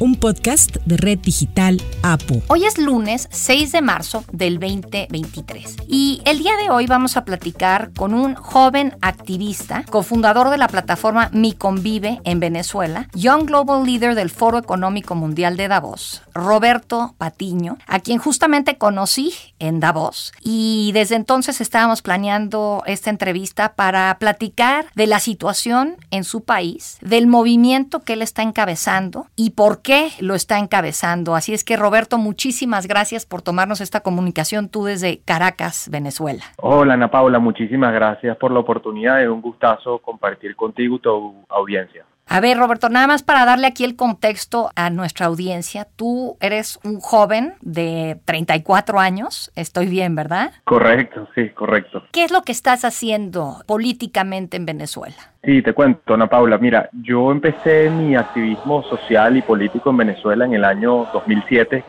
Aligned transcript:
un 0.00 0.16
podcast 0.16 0.76
de 0.84 0.96
Red 0.96 1.20
Digital 1.20 1.80
APO. 2.02 2.42
Hoy 2.48 2.64
es 2.64 2.78
lunes 2.78 3.28
6 3.30 3.72
de 3.72 3.80
marzo 3.80 4.24
del 4.32 4.58
2023 4.58 5.76
y 5.86 6.20
el 6.24 6.38
día 6.38 6.56
de 6.56 6.70
hoy 6.70 6.86
vamos 6.86 7.16
a 7.16 7.24
platicar 7.24 7.92
con 7.92 8.12
un 8.12 8.34
joven 8.34 8.96
activista, 9.02 9.84
cofundador 9.88 10.50
de 10.50 10.58
la 10.58 10.68
plataforma 10.68 11.30
Mi 11.32 11.52
Convive 11.52 12.20
en 12.24 12.40
Venezuela, 12.40 13.08
Young 13.14 13.46
Global 13.46 13.84
Leader 13.84 14.14
del 14.14 14.30
Foro 14.30 14.58
Económico 14.58 15.14
Mundial 15.14 15.56
de 15.56 15.68
Davos, 15.68 16.22
Roberto 16.34 17.14
Patiño, 17.18 17.78
a 17.86 18.00
quien 18.00 18.18
justamente 18.18 18.76
conocí 18.78 19.32
en 19.60 19.80
Davos 19.80 20.32
y 20.42 20.90
desde 20.92 21.14
entonces 21.14 21.60
estábamos 21.60 22.02
planeando 22.02 22.82
esta 22.86 23.10
entrevista 23.10 23.74
para 23.74 24.16
platicar 24.18 24.86
de 24.96 25.06
la 25.06 25.20
situación 25.20 25.96
en 26.10 26.24
su 26.24 26.42
país, 26.42 26.98
del 27.00 27.28
movimiento 27.28 28.00
que 28.00 28.14
él 28.14 28.22
está 28.22 28.42
encabezando 28.42 29.28
y 29.36 29.50
por 29.50 29.83
qué 29.84 30.08
lo 30.20 30.34
está 30.34 30.58
encabezando. 30.58 31.36
Así 31.36 31.54
es 31.54 31.62
que 31.62 31.76
Roberto, 31.76 32.18
muchísimas 32.18 32.88
gracias 32.88 33.26
por 33.26 33.42
tomarnos 33.42 33.80
esta 33.80 34.00
comunicación 34.00 34.68
tú 34.68 34.84
desde 34.86 35.20
Caracas, 35.24 35.88
Venezuela. 35.92 36.42
Hola 36.56 36.94
Ana 36.94 37.10
Paula, 37.10 37.38
muchísimas 37.38 37.92
gracias 37.92 38.36
por 38.38 38.50
la 38.50 38.60
oportunidad. 38.60 39.22
Es 39.22 39.28
un 39.28 39.42
gustazo 39.42 39.98
compartir 39.98 40.56
contigo 40.56 40.98
tu 40.98 41.46
audiencia. 41.48 42.04
A 42.26 42.40
ver, 42.40 42.56
Roberto, 42.56 42.88
nada 42.88 43.06
más 43.06 43.22
para 43.22 43.44
darle 43.44 43.66
aquí 43.66 43.84
el 43.84 43.96
contexto 43.96 44.70
a 44.76 44.90
nuestra 44.90 45.26
audiencia. 45.26 45.86
Tú 45.96 46.36
eres 46.40 46.78
un 46.82 47.00
joven 47.00 47.54
de 47.60 48.18
34 48.24 48.98
años, 48.98 49.52
estoy 49.54 49.86
bien, 49.86 50.14
¿verdad? 50.14 50.52
Correcto, 50.64 51.28
sí, 51.34 51.50
correcto. 51.50 52.02
¿Qué 52.12 52.24
es 52.24 52.32
lo 52.32 52.42
que 52.42 52.52
estás 52.52 52.84
haciendo 52.84 53.62
políticamente 53.66 54.56
en 54.56 54.66
Venezuela? 54.66 55.16
Sí, 55.44 55.62
te 55.62 55.74
cuento, 55.74 56.14
Ana 56.14 56.26
Paula. 56.26 56.56
Mira, 56.58 56.88
yo 57.02 57.30
empecé 57.30 57.90
mi 57.90 58.16
activismo 58.16 58.82
social 58.84 59.36
y 59.36 59.42
político 59.42 59.90
en 59.90 59.98
Venezuela 59.98 60.46
en 60.46 60.54
el 60.54 60.64
año 60.64 61.06
2007 61.12 61.84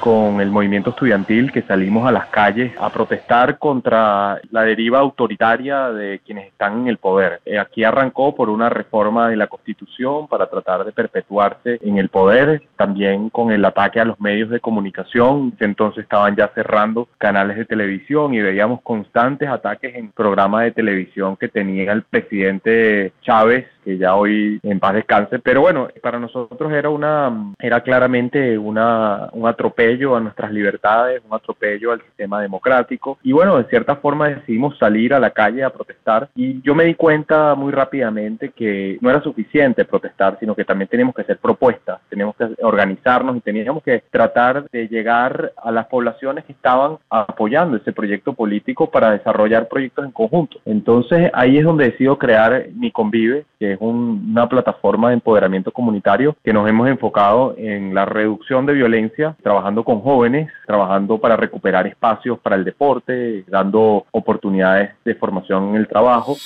con 0.00 0.40
el 0.40 0.50
movimiento 0.50 0.90
estudiantil 0.90 1.52
que 1.52 1.62
salimos 1.62 2.06
a 2.06 2.12
las 2.12 2.26
calles 2.26 2.72
a 2.78 2.90
protestar 2.90 3.58
contra 3.58 4.40
la 4.50 4.62
deriva 4.62 5.00
autoritaria 5.00 5.90
de 5.90 6.20
quienes 6.24 6.48
están 6.48 6.80
en 6.80 6.88
el 6.88 6.98
poder. 6.98 7.40
Eh, 7.44 7.58
aquí 7.58 7.84
arrancó 7.84 8.34
por 8.34 8.48
una 8.48 8.68
reforma 8.68 9.28
de 9.28 9.36
la 9.36 9.46
Constitución 9.46 10.28
para 10.28 10.48
tratar 10.48 10.84
de 10.84 10.92
perpetuarse 10.92 11.78
en 11.82 11.98
el 11.98 12.08
poder, 12.08 12.62
también 12.76 13.30
con 13.30 13.50
el 13.50 13.64
ataque 13.64 14.00
a 14.00 14.04
los 14.04 14.20
medios 14.20 14.50
de 14.50 14.60
comunicación, 14.60 15.52
que 15.52 15.64
entonces 15.64 16.04
estaban 16.04 16.36
ya 16.36 16.48
cerrando 16.54 17.08
canales 17.18 17.56
de 17.56 17.64
televisión 17.64 18.34
y 18.34 18.40
veíamos 18.40 18.82
constantes 18.82 19.48
ataques 19.48 19.94
en 19.94 20.10
programas 20.12 20.64
de 20.64 20.72
televisión 20.72 21.36
que 21.36 21.48
tenía 21.48 21.92
el 21.92 22.02
presidente 22.02 23.12
Chávez 23.22 23.66
que 23.84 23.96
ya 23.96 24.16
hoy 24.16 24.60
en 24.62 24.80
paz 24.80 24.92
descanse, 24.92 25.38
pero 25.38 25.62
bueno, 25.62 25.88
para 26.02 26.18
nosotros 26.18 26.70
era 26.72 26.90
una 26.90 27.54
era 27.58 27.80
claramente 27.80 28.58
una 28.58 29.30
un 29.32 29.48
atropello 29.48 29.87
a 29.88 30.20
nuestras 30.20 30.52
libertades, 30.52 31.22
un 31.26 31.34
atropello 31.34 31.92
al 31.92 32.02
sistema 32.02 32.42
democrático 32.42 33.18
y 33.22 33.32
bueno, 33.32 33.56
de 33.56 33.64
cierta 33.64 33.96
forma 33.96 34.28
decidimos 34.28 34.76
salir 34.76 35.14
a 35.14 35.18
la 35.18 35.30
calle 35.30 35.64
a 35.64 35.70
protestar 35.70 36.28
y 36.34 36.60
yo 36.60 36.74
me 36.74 36.84
di 36.84 36.94
cuenta 36.94 37.54
muy 37.54 37.72
rápidamente 37.72 38.50
que 38.50 38.98
no 39.00 39.08
era 39.08 39.22
suficiente 39.22 39.86
protestar, 39.86 40.36
sino 40.40 40.54
que 40.54 40.64
también 40.64 40.88
teníamos 40.88 41.14
que 41.14 41.22
hacer 41.22 41.38
propuestas, 41.38 42.00
teníamos 42.10 42.36
que 42.36 42.48
organizarnos 42.62 43.36
y 43.36 43.40
teníamos 43.40 43.82
que 43.82 44.02
tratar 44.10 44.68
de 44.70 44.88
llegar 44.88 45.52
a 45.56 45.70
las 45.70 45.86
poblaciones 45.86 46.44
que 46.44 46.52
estaban 46.52 46.98
apoyando 47.08 47.78
ese 47.78 47.92
proyecto 47.92 48.34
político 48.34 48.90
para 48.90 49.12
desarrollar 49.12 49.68
proyectos 49.68 50.04
en 50.04 50.12
conjunto. 50.12 50.58
Entonces 50.66 51.30
ahí 51.32 51.56
es 51.56 51.64
donde 51.64 51.90
decido 51.90 52.18
crear 52.18 52.66
Mi 52.74 52.90
Convive, 52.90 53.46
que 53.58 53.72
es 53.72 53.78
una 53.80 54.48
plataforma 54.48 55.08
de 55.08 55.14
empoderamiento 55.14 55.72
comunitario 55.72 56.36
que 56.44 56.52
nos 56.52 56.68
hemos 56.68 56.88
enfocado 56.88 57.54
en 57.56 57.94
la 57.94 58.04
reducción 58.04 58.66
de 58.66 58.74
violencia, 58.74 59.36
trabajando 59.42 59.77
con 59.84 60.00
jóvenes, 60.00 60.50
trabajando 60.66 61.18
para 61.18 61.36
recuperar 61.36 61.86
espacios 61.86 62.38
para 62.38 62.56
el 62.56 62.64
deporte, 62.64 63.44
dando 63.48 64.06
oportunidades 64.10 64.90
de 65.04 65.14
formación 65.14 65.70
en 65.70 65.76
el 65.76 65.88
trabajo. 65.88 66.36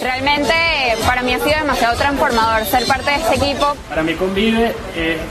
Realmente 0.00 0.54
para 1.06 1.22
mí 1.22 1.34
ha 1.34 1.38
sido 1.38 1.58
demasiado 1.58 1.96
transformador 1.98 2.64
ser 2.64 2.86
parte 2.86 3.10
de 3.10 3.16
este 3.16 3.34
equipo. 3.34 3.74
Para 3.88 4.02
mí 4.02 4.14
convive 4.14 4.72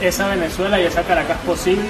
esa 0.00 0.28
Venezuela 0.28 0.80
y 0.80 0.84
esa 0.84 1.02
Caracas 1.02 1.38
posible. 1.38 1.88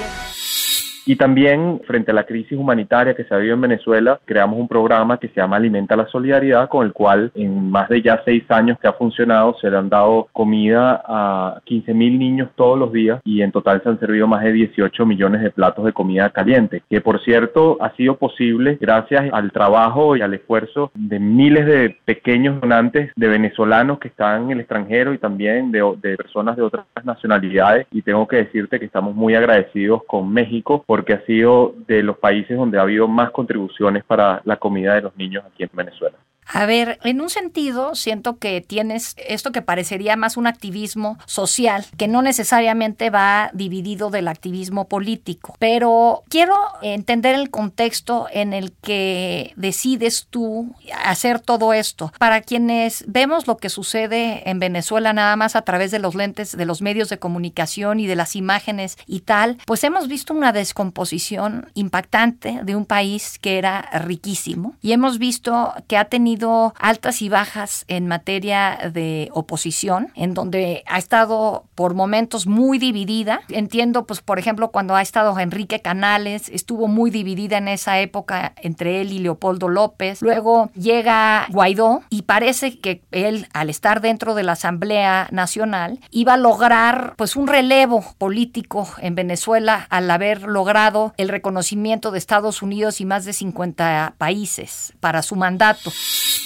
Y 1.05 1.15
también, 1.15 1.81
frente 1.87 2.11
a 2.11 2.13
la 2.13 2.25
crisis 2.25 2.57
humanitaria 2.57 3.15
que 3.15 3.23
se 3.23 3.33
ha 3.33 3.37
vivido 3.37 3.55
en 3.55 3.61
Venezuela, 3.61 4.19
creamos 4.25 4.59
un 4.59 4.67
programa 4.67 5.17
que 5.17 5.29
se 5.29 5.35
llama 5.41 5.57
Alimenta 5.57 5.95
la 5.95 6.07
Solidaridad, 6.07 6.69
con 6.69 6.85
el 6.85 6.93
cual 6.93 7.31
en 7.35 7.71
más 7.71 7.89
de 7.89 8.01
ya 8.01 8.21
seis 8.23 8.43
años 8.49 8.77
que 8.79 8.87
ha 8.87 8.93
funcionado 8.93 9.55
se 9.59 9.69
le 9.69 9.77
han 9.77 9.89
dado 9.89 10.27
comida 10.31 11.01
a 11.05 11.61
15 11.65 11.93
mil 11.93 12.19
niños 12.19 12.49
todos 12.55 12.77
los 12.77 12.91
días 12.91 13.19
y 13.23 13.41
en 13.41 13.51
total 13.51 13.81
se 13.81 13.89
han 13.89 13.99
servido 13.99 14.27
más 14.27 14.43
de 14.43 14.53
18 14.53 15.05
millones 15.05 15.41
de 15.41 15.49
platos 15.49 15.85
de 15.85 15.93
comida 15.93 16.29
caliente, 16.29 16.83
que 16.89 17.01
por 17.01 17.21
cierto 17.23 17.77
ha 17.81 17.95
sido 17.95 18.17
posible 18.17 18.77
gracias 18.79 19.31
al 19.33 19.51
trabajo 19.51 20.15
y 20.15 20.21
al 20.21 20.33
esfuerzo 20.33 20.91
de 20.93 21.19
miles 21.19 21.65
de 21.65 21.97
pequeños 22.05 22.61
donantes 22.61 23.11
de 23.15 23.27
venezolanos 23.27 23.99
que 23.99 24.09
están 24.09 24.43
en 24.43 24.51
el 24.51 24.59
extranjero 24.61 25.13
y 25.13 25.17
también 25.17 25.71
de, 25.71 25.81
de 26.01 26.15
personas 26.15 26.55
de 26.55 26.63
otras 26.63 26.85
nacionalidades. 27.03 27.87
Y 27.91 28.01
tengo 28.01 28.27
que 28.27 28.37
decirte 28.37 28.79
que 28.79 28.85
estamos 28.85 29.15
muy 29.15 29.35
agradecidos 29.35 30.03
con 30.05 30.31
México 30.31 30.83
porque 30.91 31.13
ha 31.13 31.25
sido 31.25 31.73
de 31.87 32.03
los 32.03 32.17
países 32.17 32.57
donde 32.57 32.77
ha 32.77 32.81
habido 32.81 33.07
más 33.07 33.31
contribuciones 33.31 34.03
para 34.03 34.41
la 34.43 34.57
comida 34.57 34.93
de 34.93 34.99
los 34.99 35.15
niños 35.15 35.41
aquí 35.45 35.63
en 35.63 35.69
Venezuela. 35.71 36.17
A 36.53 36.65
ver, 36.65 36.99
en 37.03 37.21
un 37.21 37.29
sentido, 37.29 37.95
siento 37.95 38.37
que 38.37 38.59
tienes 38.59 39.15
esto 39.17 39.53
que 39.53 39.61
parecería 39.61 40.17
más 40.17 40.35
un 40.35 40.47
activismo 40.47 41.17
social, 41.25 41.85
que 41.97 42.09
no 42.09 42.21
necesariamente 42.21 43.09
va 43.09 43.51
dividido 43.53 44.09
del 44.09 44.27
activismo 44.27 44.87
político, 44.87 45.55
pero 45.59 46.23
quiero 46.27 46.55
entender 46.81 47.35
el 47.35 47.49
contexto 47.49 48.27
en 48.31 48.53
el 48.53 48.73
que 48.73 49.53
decides 49.55 50.27
tú 50.29 50.75
hacer 51.05 51.39
todo 51.39 51.71
esto. 51.71 52.11
Para 52.19 52.41
quienes 52.41 53.05
vemos 53.07 53.47
lo 53.47 53.55
que 53.55 53.69
sucede 53.69 54.49
en 54.49 54.59
Venezuela 54.59 55.13
nada 55.13 55.37
más 55.37 55.55
a 55.55 55.61
través 55.61 55.91
de 55.91 55.99
los 55.99 56.15
lentes 56.15 56.57
de 56.57 56.65
los 56.65 56.81
medios 56.81 57.07
de 57.07 57.19
comunicación 57.19 58.01
y 58.01 58.07
de 58.07 58.17
las 58.17 58.35
imágenes 58.35 58.97
y 59.07 59.21
tal, 59.21 59.57
pues 59.65 59.83
hemos 59.85 60.09
visto 60.09 60.33
una 60.33 60.51
descomposición 60.51 61.69
impactante 61.75 62.59
de 62.63 62.75
un 62.75 62.85
país 62.85 63.39
que 63.39 63.57
era 63.57 63.81
riquísimo 64.03 64.75
y 64.81 64.91
hemos 64.91 65.17
visto 65.17 65.73
que 65.87 65.95
ha 65.95 66.05
tenido 66.05 66.40
altas 66.79 67.21
y 67.21 67.29
bajas 67.29 67.85
en 67.87 68.07
materia 68.07 68.91
de 68.93 69.29
oposición, 69.33 70.11
en 70.15 70.33
donde 70.33 70.83
ha 70.87 70.97
estado 70.97 71.65
por 71.75 71.93
momentos 71.93 72.47
muy 72.47 72.77
dividida. 72.77 73.41
Entiendo, 73.49 74.05
pues, 74.05 74.21
por 74.21 74.39
ejemplo, 74.39 74.71
cuando 74.71 74.95
ha 74.95 75.01
estado 75.01 75.37
Enrique 75.39 75.81
Canales, 75.81 76.49
estuvo 76.49 76.87
muy 76.87 77.11
dividida 77.11 77.57
en 77.57 77.67
esa 77.67 77.99
época 77.99 78.53
entre 78.57 79.01
él 79.01 79.11
y 79.11 79.19
Leopoldo 79.19 79.69
López. 79.69 80.21
Luego 80.21 80.69
llega 80.75 81.47
Guaidó 81.49 82.03
y 82.09 82.23
parece 82.23 82.79
que 82.79 83.03
él, 83.11 83.47
al 83.53 83.69
estar 83.69 84.01
dentro 84.01 84.35
de 84.35 84.43
la 84.43 84.53
Asamblea 84.53 85.27
Nacional, 85.31 85.99
iba 86.11 86.33
a 86.33 86.37
lograr, 86.37 87.13
pues, 87.17 87.35
un 87.35 87.47
relevo 87.47 88.03
político 88.17 88.87
en 88.99 89.15
Venezuela 89.15 89.87
al 89.89 90.09
haber 90.09 90.43
logrado 90.43 91.13
el 91.17 91.29
reconocimiento 91.29 92.11
de 92.11 92.17
Estados 92.17 92.61
Unidos 92.61 93.01
y 93.01 93.05
más 93.05 93.25
de 93.25 93.33
50 93.33 94.15
países 94.17 94.93
para 94.99 95.21
su 95.21 95.35
mandato. 95.35 95.91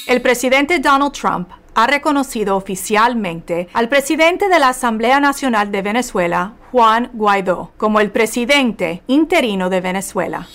El 0.08 0.22
presidente 0.22 0.80
Donald 0.80 1.14
Trump 1.14 1.50
ha 1.76 1.88
reconocido 1.88 2.56
oficialmente 2.56 3.68
al 3.74 3.90
presidente 3.90 4.48
de 4.50 4.60
la 4.60 4.70
Asamblea 4.70 5.20
Nacional 5.20 5.72
de 5.72 5.82
Venezuela, 5.82 6.54
Juan 6.72 7.10
Guaidó, 7.14 7.72
como 7.78 8.00
el 8.00 8.12
presidente 8.12 9.04
interino 9.08 9.70
de 9.70 9.82
Venezuela. 9.82 10.48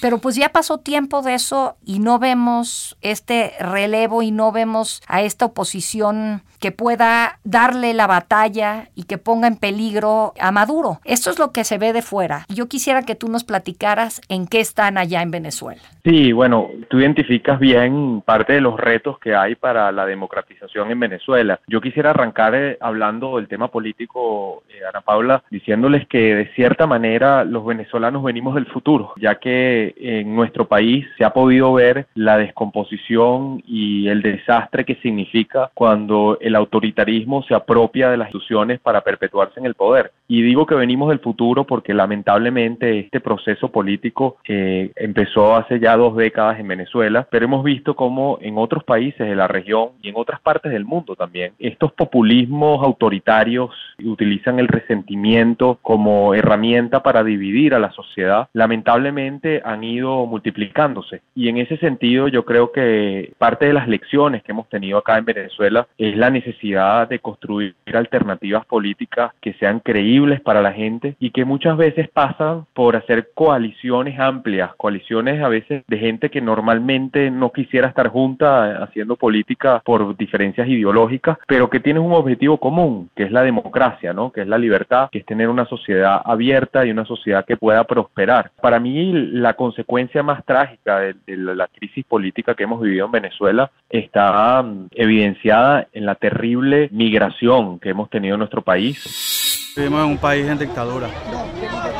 Pero 0.00 0.18
pues 0.18 0.36
ya 0.36 0.50
pasó 0.50 0.78
tiempo 0.78 1.22
de 1.22 1.34
eso 1.34 1.76
y 1.84 1.98
no 1.98 2.18
vemos 2.18 2.96
este 3.00 3.52
relevo 3.58 4.22
y 4.22 4.30
no 4.30 4.52
vemos 4.52 5.02
a 5.06 5.22
esta 5.22 5.46
oposición 5.46 6.42
que 6.60 6.72
pueda 6.72 7.40
darle 7.44 7.92
la 7.92 8.06
batalla 8.06 8.88
y 8.94 9.02
que 9.02 9.18
ponga 9.18 9.48
en 9.48 9.56
peligro 9.56 10.32
a 10.40 10.50
Maduro. 10.50 10.98
Esto 11.04 11.30
es 11.30 11.38
lo 11.38 11.52
que 11.52 11.62
se 11.62 11.76
ve 11.76 11.92
de 11.92 12.00
fuera. 12.00 12.46
Yo 12.48 12.68
quisiera 12.68 13.02
que 13.02 13.14
tú 13.14 13.28
nos 13.28 13.44
platicaras 13.44 14.22
en 14.30 14.46
qué 14.46 14.60
están 14.60 14.96
allá 14.96 15.20
en 15.20 15.30
Venezuela. 15.30 15.82
Sí, 16.04 16.32
bueno, 16.32 16.70
tú 16.88 17.00
identificas 17.00 17.58
bien 17.58 18.22
parte 18.22 18.54
de 18.54 18.60
los 18.60 18.78
retos 18.78 19.18
que 19.18 19.34
hay 19.34 19.54
para 19.54 19.92
la 19.92 20.06
democratización 20.06 20.90
en 20.90 21.00
Venezuela. 21.00 21.60
Yo 21.66 21.80
quisiera 21.80 22.10
arrancar 22.10 22.54
eh, 22.54 22.78
hablando 22.80 23.36
del 23.36 23.48
tema 23.48 23.68
político, 23.68 24.62
eh, 24.68 24.80
Ana 24.88 25.00
Paula, 25.00 25.42
diciéndoles 25.50 26.06
que 26.08 26.34
de 26.34 26.46
cierta 26.54 26.86
manera 26.86 27.44
los 27.44 27.64
venezolanos 27.64 28.22
venimos 28.22 28.54
del 28.54 28.66
futuro, 28.66 29.12
ya 29.20 29.36
que 29.36 29.93
en 29.96 30.34
nuestro 30.34 30.66
país 30.66 31.06
se 31.16 31.24
ha 31.24 31.30
podido 31.30 31.72
ver 31.72 32.06
la 32.14 32.38
descomposición 32.38 33.62
y 33.66 34.08
el 34.08 34.22
desastre 34.22 34.84
que 34.84 34.96
significa 34.96 35.70
cuando 35.74 36.38
el 36.40 36.54
autoritarismo 36.54 37.42
se 37.44 37.54
apropia 37.54 38.10
de 38.10 38.16
las 38.16 38.28
instituciones 38.28 38.80
para 38.80 39.02
perpetuarse 39.02 39.60
en 39.60 39.66
el 39.66 39.74
poder. 39.74 40.12
Y 40.26 40.42
digo 40.42 40.66
que 40.66 40.74
venimos 40.74 41.08
del 41.10 41.20
futuro 41.20 41.64
porque 41.64 41.94
lamentablemente 41.94 42.98
este 42.98 43.20
proceso 43.20 43.68
político 43.68 44.38
eh, 44.48 44.90
empezó 44.96 45.54
hace 45.54 45.78
ya 45.78 45.96
dos 45.96 46.16
décadas 46.16 46.58
en 46.58 46.68
Venezuela, 46.68 47.26
pero 47.30 47.44
hemos 47.44 47.64
visto 47.64 47.94
cómo 47.94 48.38
en 48.40 48.58
otros 48.58 48.84
países 48.84 49.26
de 49.26 49.34
la 49.34 49.48
región 49.48 49.90
y 50.02 50.08
en 50.08 50.16
otras 50.16 50.40
partes 50.40 50.72
del 50.72 50.84
mundo 50.84 51.16
también, 51.16 51.52
estos 51.58 51.92
populismos 51.92 52.82
autoritarios 52.82 53.70
utilizan 54.02 54.58
el 54.58 54.68
resentimiento 54.68 55.78
como 55.82 56.34
herramienta 56.34 57.02
para 57.02 57.22
dividir 57.22 57.74
a 57.74 57.78
la 57.78 57.92
sociedad, 57.92 58.48
lamentablemente 58.52 59.62
han 59.74 59.84
ido 59.84 60.26
multiplicándose. 60.26 61.22
Y 61.34 61.48
en 61.48 61.58
ese 61.58 61.76
sentido 61.76 62.28
yo 62.28 62.44
creo 62.44 62.72
que 62.72 63.32
parte 63.38 63.66
de 63.66 63.72
las 63.72 63.88
lecciones 63.88 64.42
que 64.42 64.52
hemos 64.52 64.68
tenido 64.68 64.98
acá 64.98 65.18
en 65.18 65.24
Venezuela 65.24 65.86
es 65.98 66.16
la 66.16 66.30
necesidad 66.30 67.08
de 67.08 67.18
construir 67.18 67.74
alternativas 67.92 68.64
políticas 68.66 69.32
que 69.40 69.52
sean 69.54 69.80
creíbles 69.80 70.40
para 70.40 70.62
la 70.62 70.72
gente 70.72 71.16
y 71.20 71.30
que 71.30 71.44
muchas 71.44 71.76
veces 71.76 72.08
pasan 72.08 72.66
por 72.72 72.96
hacer 72.96 73.30
coaliciones 73.34 74.18
amplias, 74.18 74.74
coaliciones 74.76 75.42
a 75.42 75.48
veces 75.48 75.84
de 75.86 75.98
gente 75.98 76.30
que 76.30 76.40
normalmente 76.40 77.30
no 77.30 77.50
quisiera 77.52 77.88
estar 77.88 78.08
junta 78.08 78.82
haciendo 78.82 79.16
política 79.16 79.82
por 79.84 80.16
diferencias 80.16 80.68
ideológicas, 80.68 81.38
pero 81.46 81.70
que 81.70 81.80
tienen 81.80 82.02
un 82.02 82.12
objetivo 82.12 82.58
común, 82.58 83.10
que 83.14 83.24
es 83.24 83.32
la 83.32 83.42
democracia, 83.42 84.12
¿no? 84.12 84.32
Que 84.32 84.42
es 84.42 84.48
la 84.48 84.58
libertad, 84.58 85.08
que 85.10 85.18
es 85.18 85.26
tener 85.26 85.48
una 85.48 85.66
sociedad 85.66 86.20
abierta 86.24 86.84
y 86.84 86.90
una 86.90 87.04
sociedad 87.04 87.44
que 87.44 87.56
pueda 87.56 87.84
prosperar. 87.84 88.50
Para 88.60 88.80
mí 88.80 89.12
la 89.12 89.54
consecuencia 89.64 90.22
más 90.22 90.44
trágica 90.44 90.98
de, 90.98 91.14
la 91.26 91.66
crisis 91.68 92.04
política 92.04 92.54
que 92.54 92.64
hemos 92.64 92.82
vivido 92.82 93.06
en 93.06 93.12
Venezuela 93.12 93.70
está 93.88 94.60
um, 94.60 94.88
evidenciada 94.90 95.88
en 95.94 96.04
la 96.04 96.16
terrible 96.16 96.90
migración 96.92 97.78
que 97.78 97.88
hemos 97.88 98.10
tenido 98.10 98.34
en 98.34 98.40
nuestro 98.40 98.60
país. 98.60 99.72
Vivimos 99.74 100.04
en 100.04 100.10
un 100.10 100.18
país 100.18 100.46
en 100.46 100.58
dictadura, 100.58 101.08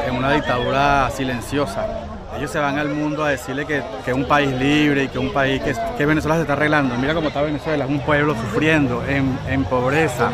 en 0.07 0.15
una 0.15 0.33
dictadura 0.33 1.09
silenciosa. 1.09 1.89
Ellos 2.37 2.51
se 2.51 2.59
van 2.59 2.79
al 2.79 2.91
mundo 2.91 3.25
a 3.25 3.31
decirle 3.31 3.65
que, 3.65 3.79
es 3.79 4.15
un 4.15 4.27
país 4.27 4.51
libre 4.53 5.05
y 5.05 5.09
que 5.09 5.19
un 5.19 5.33
país 5.33 5.63
que, 5.63 6.05
Venezuela 6.05 6.37
se 6.37 6.43
está 6.43 6.53
arreglando. 6.53 6.95
Mira 6.99 7.15
cómo 7.15 7.29
está 7.29 7.41
Venezuela, 7.41 7.85
es 7.85 7.91
un 7.91 8.01
pueblo 8.01 8.35
sufriendo 8.35 9.03
en, 9.07 9.39
en 9.49 9.65
pobreza, 9.65 10.31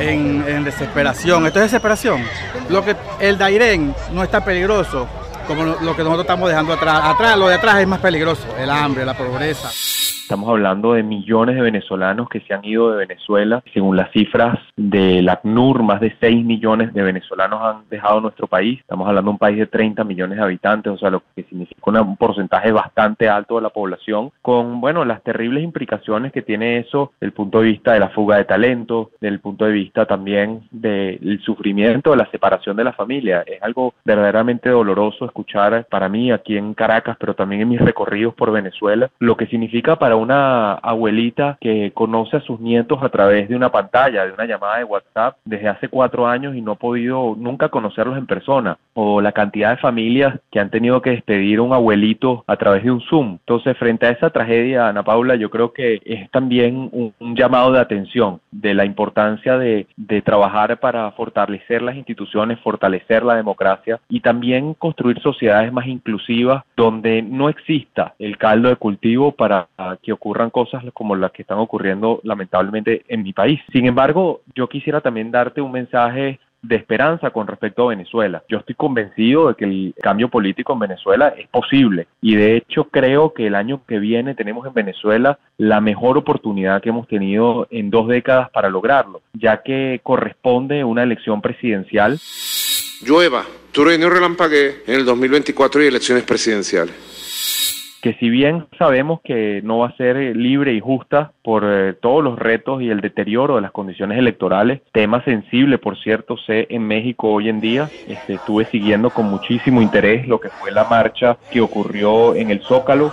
en, 0.00 0.42
en, 0.48 0.64
desesperación. 0.64 1.44
Esto 1.46 1.58
es 1.58 1.66
desesperación. 1.66 2.22
Lo 2.70 2.82
que 2.82 2.96
el 3.20 3.36
Dairén 3.36 3.94
no 4.14 4.22
está 4.22 4.42
peligroso 4.42 5.06
lo 5.54 5.96
que 5.96 6.02
nosotros 6.02 6.20
estamos 6.20 6.48
dejando 6.48 6.72
atrás. 6.72 7.00
Atrás, 7.04 7.36
lo 7.38 7.48
de 7.48 7.54
atrás 7.54 7.80
es 7.80 7.88
más 7.88 8.00
peligroso, 8.00 8.44
el 8.58 8.70
hambre, 8.70 9.04
la 9.04 9.14
pobreza. 9.14 9.70
Estamos 10.32 10.48
hablando 10.48 10.94
de 10.94 11.02
millones 11.02 11.56
de 11.56 11.60
venezolanos 11.60 12.26
que 12.30 12.40
se 12.40 12.54
han 12.54 12.64
ido 12.64 12.90
de 12.90 12.96
Venezuela. 12.96 13.62
Según 13.74 13.98
las 13.98 14.10
cifras 14.12 14.58
del 14.78 15.28
ACNUR, 15.28 15.82
más 15.82 16.00
de 16.00 16.16
6 16.20 16.42
millones 16.42 16.94
de 16.94 17.02
venezolanos 17.02 17.60
han 17.60 17.82
dejado 17.90 18.22
nuestro 18.22 18.46
país. 18.46 18.80
Estamos 18.80 19.06
hablando 19.06 19.28
de 19.28 19.32
un 19.34 19.38
país 19.38 19.58
de 19.58 19.66
30 19.66 20.02
millones 20.04 20.38
de 20.38 20.44
habitantes, 20.44 20.90
o 20.90 20.96
sea, 20.96 21.10
lo 21.10 21.22
que 21.36 21.42
significa 21.42 22.00
un 22.00 22.16
porcentaje 22.16 22.72
bastante 22.72 23.28
alto 23.28 23.56
de 23.56 23.60
la 23.60 23.68
población, 23.68 24.30
con, 24.40 24.80
bueno, 24.80 25.04
las 25.04 25.22
terribles 25.22 25.62
implicaciones 25.62 26.32
que 26.32 26.40
tiene 26.40 26.78
eso 26.78 27.12
desde 27.20 27.26
el 27.26 27.32
punto 27.34 27.60
de 27.60 27.66
vista 27.66 27.92
de 27.92 28.00
la 28.00 28.08
fuga 28.08 28.38
de 28.38 28.46
talento, 28.46 29.10
desde 29.20 29.34
el 29.34 29.40
punto 29.40 29.66
de 29.66 29.72
vista 29.72 30.06
también 30.06 30.62
del 30.70 31.42
sufrimiento, 31.44 32.12
de 32.12 32.16
la 32.16 32.30
separación 32.30 32.74
de 32.78 32.84
la 32.84 32.94
familia. 32.94 33.44
Es 33.46 33.62
algo 33.62 33.92
verdaderamente 34.02 34.70
doloroso 34.70 35.26
escuchar 35.26 35.86
para 35.90 36.08
mí 36.08 36.32
aquí 36.32 36.56
en 36.56 36.72
Caracas, 36.72 37.18
pero 37.20 37.34
también 37.34 37.60
en 37.60 37.68
mis 37.68 37.82
recorridos 37.82 38.32
por 38.32 38.50
Venezuela, 38.50 39.10
lo 39.18 39.36
que 39.36 39.46
significa 39.48 39.96
para 39.96 40.21
una 40.22 40.74
abuelita 40.74 41.58
que 41.60 41.92
conoce 41.92 42.36
a 42.36 42.40
sus 42.40 42.60
nietos 42.60 43.02
a 43.02 43.08
través 43.08 43.48
de 43.48 43.56
una 43.56 43.70
pantalla, 43.70 44.26
de 44.26 44.32
una 44.32 44.46
llamada 44.46 44.78
de 44.78 44.84
WhatsApp 44.84 45.36
desde 45.44 45.68
hace 45.68 45.88
cuatro 45.88 46.26
años 46.26 46.54
y 46.54 46.60
no 46.60 46.72
ha 46.72 46.76
podido 46.76 47.34
nunca 47.36 47.68
conocerlos 47.68 48.16
en 48.16 48.26
persona, 48.26 48.78
o 48.94 49.20
la 49.20 49.32
cantidad 49.32 49.70
de 49.70 49.76
familias 49.78 50.38
que 50.50 50.60
han 50.60 50.70
tenido 50.70 51.02
que 51.02 51.10
despedir 51.10 51.58
a 51.58 51.62
un 51.62 51.72
abuelito 51.72 52.44
a 52.46 52.56
través 52.56 52.84
de 52.84 52.90
un 52.90 53.00
Zoom. 53.02 53.38
Entonces, 53.40 53.76
frente 53.78 54.06
a 54.06 54.10
esa 54.10 54.30
tragedia, 54.30 54.88
Ana 54.88 55.02
Paula, 55.02 55.36
yo 55.36 55.50
creo 55.50 55.72
que 55.72 56.00
es 56.04 56.30
también 56.30 56.88
un, 56.92 57.12
llamado 57.34 57.72
de 57.72 57.80
atención 57.80 58.40
de 58.50 58.74
la 58.74 58.84
importancia 58.84 59.56
de 59.56 59.86
trabajar 60.24 60.78
para 60.78 61.10
fortalecer 61.12 61.82
las 61.82 61.96
instituciones, 61.96 62.60
fortalecer 62.60 63.24
la 63.24 63.36
democracia 63.36 64.00
y 64.08 64.20
también 64.20 64.74
construir 64.74 65.20
sociedades 65.20 65.72
más 65.72 65.86
inclusivas 65.86 66.64
donde 66.76 67.22
no 67.22 67.48
exista 67.48 68.14
el 68.18 68.38
caldo 68.38 68.68
de 68.68 68.76
cultivo 68.76 69.32
para 69.32 69.68
que 70.02 70.12
ocurran 70.12 70.50
cosas 70.50 70.84
como 70.94 71.16
las 71.16 71.32
que 71.32 71.42
están 71.42 71.58
ocurriendo 71.58 72.20
lamentablemente 72.22 73.04
en 73.08 73.22
mi 73.22 73.32
país. 73.32 73.60
Sin 73.72 73.86
embargo, 73.86 74.42
yo 74.54 74.68
quisiera 74.68 75.00
también 75.00 75.30
darte 75.30 75.60
un 75.60 75.72
mensaje 75.72 76.38
de 76.62 76.76
esperanza 76.76 77.30
con 77.30 77.46
respecto 77.46 77.84
a 77.84 77.88
Venezuela. 77.90 78.42
Yo 78.48 78.58
estoy 78.58 78.74
convencido 78.74 79.48
de 79.48 79.54
que 79.54 79.64
el 79.64 79.94
cambio 80.00 80.28
político 80.28 80.72
en 80.72 80.78
Venezuela 80.78 81.34
es 81.36 81.48
posible 81.48 82.06
y 82.20 82.36
de 82.36 82.56
hecho 82.56 82.84
creo 82.84 83.34
que 83.34 83.48
el 83.48 83.54
año 83.54 83.82
que 83.86 83.98
viene 83.98 84.34
tenemos 84.34 84.66
en 84.66 84.74
Venezuela 84.74 85.38
la 85.58 85.80
mejor 85.80 86.18
oportunidad 86.18 86.80
que 86.80 86.90
hemos 86.90 87.08
tenido 87.08 87.66
en 87.70 87.90
dos 87.90 88.08
décadas 88.08 88.50
para 88.50 88.70
lograrlo, 88.70 89.22
ya 89.34 89.62
que 89.62 90.00
corresponde 90.02 90.84
una 90.84 91.02
elección 91.02 91.42
presidencial. 91.42 92.18
Llueva, 93.04 93.44
trueno 93.72 94.06
y 94.06 94.10
relampaguee 94.10 94.82
en 94.86 94.94
el 94.94 95.04
2024 95.04 95.82
y 95.82 95.86
elecciones 95.86 96.22
presidenciales 96.24 97.11
que 98.02 98.14
si 98.14 98.28
bien 98.28 98.66
sabemos 98.76 99.20
que 99.22 99.60
no 99.62 99.78
va 99.78 99.86
a 99.86 99.96
ser 99.96 100.16
libre 100.36 100.74
y 100.74 100.80
justa 100.80 101.32
por 101.42 101.62
eh, 101.64 101.94
todos 101.94 102.22
los 102.22 102.36
retos 102.36 102.82
y 102.82 102.90
el 102.90 103.00
deterioro 103.00 103.54
de 103.54 103.60
las 103.60 103.70
condiciones 103.70 104.18
electorales, 104.18 104.80
tema 104.90 105.22
sensible, 105.24 105.78
por 105.78 105.96
cierto, 105.96 106.36
sé 106.36 106.66
en 106.68 106.82
México 106.82 107.30
hoy 107.30 107.48
en 107.48 107.60
día, 107.60 107.88
este, 108.08 108.34
estuve 108.34 108.64
siguiendo 108.64 109.10
con 109.10 109.26
muchísimo 109.26 109.80
interés 109.80 110.26
lo 110.26 110.40
que 110.40 110.48
fue 110.48 110.72
la 110.72 110.84
marcha 110.84 111.38
que 111.52 111.60
ocurrió 111.60 112.34
en 112.34 112.50
el 112.50 112.60
Zócalo. 112.62 113.12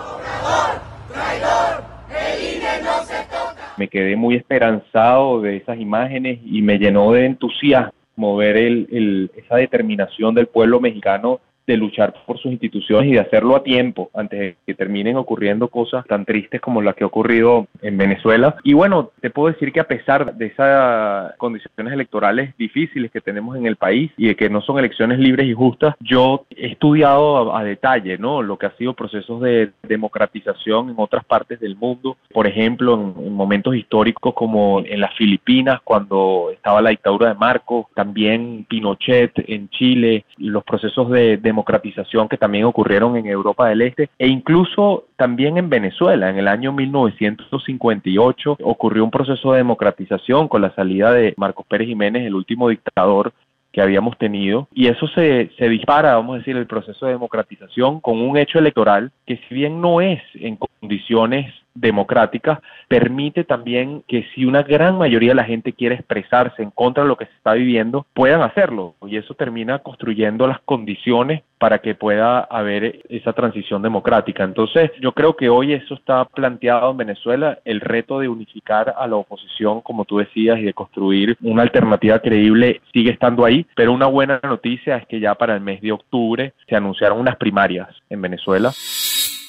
Me 3.77 3.87
quedé 3.89 4.15
muy 4.15 4.35
esperanzado 4.35 5.39
de 5.39 5.57
esas 5.57 5.79
imágenes 5.79 6.39
y 6.43 6.63
me 6.63 6.79
llenó 6.79 7.11
de 7.11 7.27
entusiasmo 7.27 8.35
ver 8.37 8.57
el, 8.57 8.87
el, 8.91 9.31
esa 9.37 9.57
determinación 9.57 10.33
del 10.33 10.47
pueblo 10.47 10.79
mexicano 10.79 11.39
de 11.69 11.77
luchar 11.77 12.15
por 12.25 12.39
sus 12.39 12.51
instituciones 12.51 13.11
y 13.11 13.13
de 13.13 13.19
hacerlo 13.19 13.55
a 13.55 13.63
tiempo 13.63 14.09
antes 14.15 14.39
de 14.39 14.55
que 14.65 14.73
terminen 14.73 15.17
ocurriendo 15.17 15.67
cosas 15.67 16.03
tan 16.07 16.25
tristes 16.25 16.59
como 16.59 16.81
las 16.81 16.95
que 16.95 17.03
ha 17.03 17.07
ocurrido 17.07 17.67
en 17.83 17.95
Venezuela. 17.95 18.55
Y 18.63 18.73
bueno, 18.73 19.11
te 19.21 19.29
puedo 19.29 19.53
decir 19.53 19.71
que 19.71 19.79
a 19.79 19.87
pesar 19.87 20.33
de 20.33 20.47
esas 20.47 21.35
condiciones 21.37 21.93
electorales 21.93 22.57
difíciles 22.57 23.11
que 23.11 23.21
tenemos 23.21 23.55
en 23.55 23.67
el 23.67 23.75
país 23.75 24.11
y 24.17 24.27
de 24.27 24.35
que 24.35 24.49
no 24.49 24.61
son 24.61 24.79
elecciones 24.79 25.19
libres 25.19 25.45
y 25.45 25.53
justas, 25.53 25.93
yo 25.99 26.45
he 26.49 26.71
estudiado 26.71 27.53
a, 27.53 27.59
a 27.59 27.63
detalle, 27.63 28.17
¿no? 28.17 28.41
Lo 28.41 28.57
que 28.57 28.65
ha 28.65 28.75
sido 28.77 28.95
procesos 28.95 29.39
de 29.41 29.71
democratización 29.83 30.89
en 30.89 30.95
otras 30.97 31.23
partes 31.23 31.59
del 31.59 31.75
mundo, 31.75 32.17
por 32.33 32.47
ejemplo, 32.47 32.95
en, 32.95 33.27
en 33.27 33.33
momentos 33.33 33.75
históricos 33.75 34.33
como 34.33 34.79
en 34.79 34.99
las 34.99 35.13
Filipinas 35.15 35.81
cuando 35.83 36.49
estaba 36.51 36.81
la 36.81 36.89
dictadura 36.89 37.29
de 37.29 37.35
Marcos, 37.35 37.85
también 37.93 38.65
Pinochet 38.67 39.33
en 39.47 39.69
Chile, 39.69 40.25
los 40.37 40.63
procesos 40.63 41.11
de 41.11 41.37
democratización 41.37 41.58
democratización 41.59 42.29
que 42.29 42.37
también 42.37 42.63
ocurrieron 42.63 43.17
en 43.17 43.25
Europa 43.25 43.67
del 43.67 43.81
Este 43.81 44.09
e 44.17 44.27
incluso 44.27 45.05
también 45.17 45.57
en 45.57 45.69
Venezuela. 45.69 46.29
En 46.29 46.37
el 46.37 46.47
año 46.47 46.71
1958 46.71 48.57
ocurrió 48.63 49.03
un 49.03 49.11
proceso 49.11 49.51
de 49.51 49.57
democratización 49.57 50.47
con 50.47 50.61
la 50.61 50.73
salida 50.73 51.11
de 51.11 51.33
Marcos 51.35 51.65
Pérez 51.67 51.87
Jiménez, 51.87 52.25
el 52.25 52.35
último 52.35 52.69
dictador 52.69 53.33
que 53.71 53.81
habíamos 53.81 54.17
tenido 54.17 54.67
y 54.73 54.87
eso 54.87 55.07
se, 55.09 55.51
se 55.57 55.69
dispara, 55.69 56.15
vamos 56.15 56.35
a 56.35 56.37
decir, 56.39 56.57
el 56.57 56.65
proceso 56.65 57.05
de 57.05 57.11
democratización 57.11 57.99
con 57.99 58.19
un 58.19 58.37
hecho 58.37 58.57
electoral 58.57 59.11
que 59.27 59.39
si 59.47 59.53
bien 59.53 59.79
no 59.79 60.01
es 60.01 60.21
en 60.33 60.57
condiciones 60.57 61.53
democráticas, 61.79 62.59
permite 62.87 63.43
también 63.43 64.03
que 64.07 64.25
si 64.33 64.45
una 64.45 64.63
gran 64.63 64.97
mayoría 64.97 65.29
de 65.29 65.35
la 65.35 65.43
gente 65.43 65.73
quiere 65.73 65.95
expresarse 65.95 66.61
en 66.61 66.71
contra 66.71 67.03
de 67.03 67.09
lo 67.09 67.17
que 67.17 67.25
se 67.25 67.33
está 67.33 67.53
viviendo, 67.53 68.05
puedan 68.13 68.41
hacerlo. 68.41 68.95
Y 69.07 69.17
eso 69.17 69.33
termina 69.33 69.79
construyendo 69.79 70.47
las 70.47 70.59
condiciones 70.61 71.43
para 71.59 71.79
que 71.79 71.93
pueda 71.93 72.39
haber 72.39 73.01
esa 73.09 73.33
transición 73.33 73.81
democrática. 73.81 74.43
Entonces, 74.43 74.91
yo 75.01 75.11
creo 75.11 75.35
que 75.35 75.49
hoy 75.49 75.73
eso 75.73 75.93
está 75.93 76.23
planteado 76.25 76.91
en 76.91 76.97
Venezuela, 76.97 77.59
el 77.65 77.81
reto 77.81 78.19
de 78.19 78.29
unificar 78.29 78.95
a 78.97 79.05
la 79.07 79.17
oposición, 79.17 79.81
como 79.81 80.05
tú 80.05 80.19
decías, 80.19 80.57
y 80.59 80.63
de 80.63 80.73
construir 80.73 81.37
una 81.41 81.63
alternativa 81.63 82.19
creíble 82.19 82.81
sigue 82.93 83.11
estando 83.11 83.43
ahí, 83.43 83.65
pero 83.75 83.91
una 83.91 84.07
buena 84.07 84.39
noticia 84.41 84.97
es 84.97 85.07
que 85.07 85.19
ya 85.19 85.35
para 85.35 85.55
el 85.55 85.61
mes 85.61 85.81
de 85.81 85.91
octubre 85.91 86.53
se 86.67 86.75
anunciaron 86.75 87.19
unas 87.19 87.35
primarias 87.35 87.89
en 88.09 88.21
Venezuela. 88.21 88.71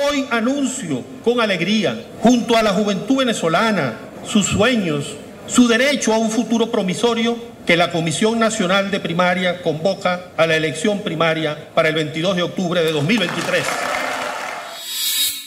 Hoy 0.03 0.25
anuncio 0.31 1.03
con 1.23 1.43
alegría, 1.43 1.95
junto 2.21 2.57
a 2.57 2.63
la 2.63 2.71
juventud 2.71 3.19
venezolana, 3.19 3.99
sus 4.25 4.47
sueños, 4.47 5.15
su 5.47 5.69
derecho 5.69 6.15
a 6.15 6.19
un 6.19 6.31
futuro 6.31 6.71
promisorio, 6.71 7.37
que 7.67 7.77
la 7.77 7.91
Comisión 7.91 8.39
Nacional 8.39 8.91
de 8.91 8.99
Primaria 8.99 9.61
convoca 9.61 10.33
a 10.39 10.47
la 10.47 10.57
elección 10.57 11.01
primaria 11.01 11.55
para 11.75 11.91
el 11.91 11.97
22 11.97 12.37
de 12.37 12.43
octubre 12.43 12.81
de 12.81 12.93
2023. 12.93 13.67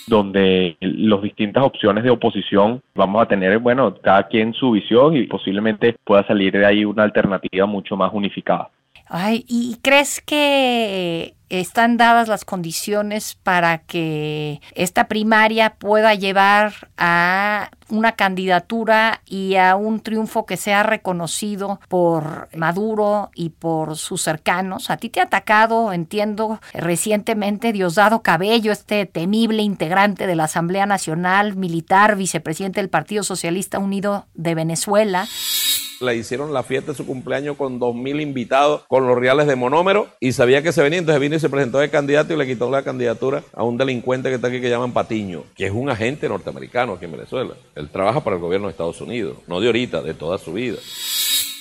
donde 0.06 0.76
las 0.82 1.22
distintas 1.24 1.64
opciones 1.64 2.04
de 2.04 2.12
oposición 2.12 2.82
vamos 2.94 3.24
a 3.24 3.26
tener, 3.26 3.58
bueno, 3.58 3.96
cada 4.04 4.28
quien 4.28 4.54
su 4.54 4.72
visión 4.72 5.16
y 5.16 5.24
posiblemente 5.24 5.96
pueda 6.04 6.28
salir 6.28 6.52
de 6.54 6.66
ahí 6.66 6.86
una 6.86 7.04
alternativa 7.04 7.66
mucho 7.66 7.96
más 7.96 8.12
unificada. 8.14 8.70
Ay, 9.06 9.46
¿y 9.48 9.78
crees 9.82 10.22
que 10.22 11.36
están 11.60 11.98
dadas 11.98 12.28
las 12.28 12.46
condiciones 12.46 13.36
para 13.36 13.80
que 13.80 14.60
esta 14.74 15.08
primaria 15.08 15.76
pueda 15.76 16.16
llevar 16.16 16.90
a 16.98 17.70
una 17.90 18.14
candidatura 18.14 19.22
y 19.26 19.56
a 19.56 19.76
un 19.76 20.00
triunfo 20.00 20.48
que 20.48 20.58
sea 20.58 20.82
reconocido 20.82 21.80
por 21.90 22.50
Maduro 22.56 23.30
y 23.36 23.50
por 23.50 23.98
sus 23.98 24.24
cercanos. 24.24 24.90
A 24.90 24.98
ti 24.98 25.10
te 25.10 25.20
ha 25.20 25.24
atacado, 25.24 25.94
entiendo, 25.94 26.60
recientemente 26.74 27.72
Diosdado 27.72 28.24
Cabello, 28.24 28.72
este 28.72 29.06
temible 29.06 29.62
integrante 29.62 30.26
de 30.26 30.36
la 30.36 30.46
Asamblea 30.46 30.88
Nacional, 30.88 31.56
militar, 31.56 32.16
vicepresidente 32.16 32.80
del 32.80 32.90
Partido 32.90 33.22
Socialista 33.24 33.78
Unido 33.78 34.26
de 34.34 34.56
Venezuela 34.56 35.28
le 36.04 36.16
hicieron 36.16 36.54
la 36.54 36.64
fiesta 36.64 36.92
de 36.92 36.98
su 36.98 37.06
cumpleaños 37.06 37.58
con 37.58 37.80
dos 37.80 37.96
mil 37.96 38.22
invitados 38.22 38.84
con 38.88 39.08
los 39.08 39.18
reales 39.18 39.48
de 39.48 39.56
monómero 39.56 40.08
y 40.20 40.34
sabía 40.34 40.62
que 40.62 40.72
se 40.72 40.84
venía, 40.84 41.00
entonces 41.00 41.22
vino 41.22 41.36
y 41.36 41.40
se 41.40 41.50
presentó 41.50 41.80
de 41.80 41.90
candidato 41.90 42.34
y 42.34 42.38
le 42.38 42.46
quitó 42.46 42.70
la 42.70 42.84
candidatura 42.84 43.44
a 43.54 43.64
un 43.64 43.78
delincuente 43.78 44.30
que 44.30 44.36
está 44.36 44.48
aquí 44.48 44.62
que 44.62 44.70
llaman 44.70 44.94
Patiño, 44.94 45.44
que 45.56 45.66
es 45.66 45.72
un 45.72 45.90
agente 45.90 46.30
norteamericano 46.30 46.94
aquí 46.94 47.06
en 47.06 47.14
Venezuela. 47.14 47.54
Él 47.76 47.90
trabaja 47.90 48.24
para 48.24 48.36
el 48.36 48.42
gobierno 48.42 48.68
de 48.68 48.72
Estados 48.72 49.02
Unidos, 49.02 49.38
no 49.48 49.60
de 49.60 49.68
ahorita, 49.68 50.02
de 50.02 50.14
toda 50.14 50.38
su 50.38 50.54
vida. 50.54 50.78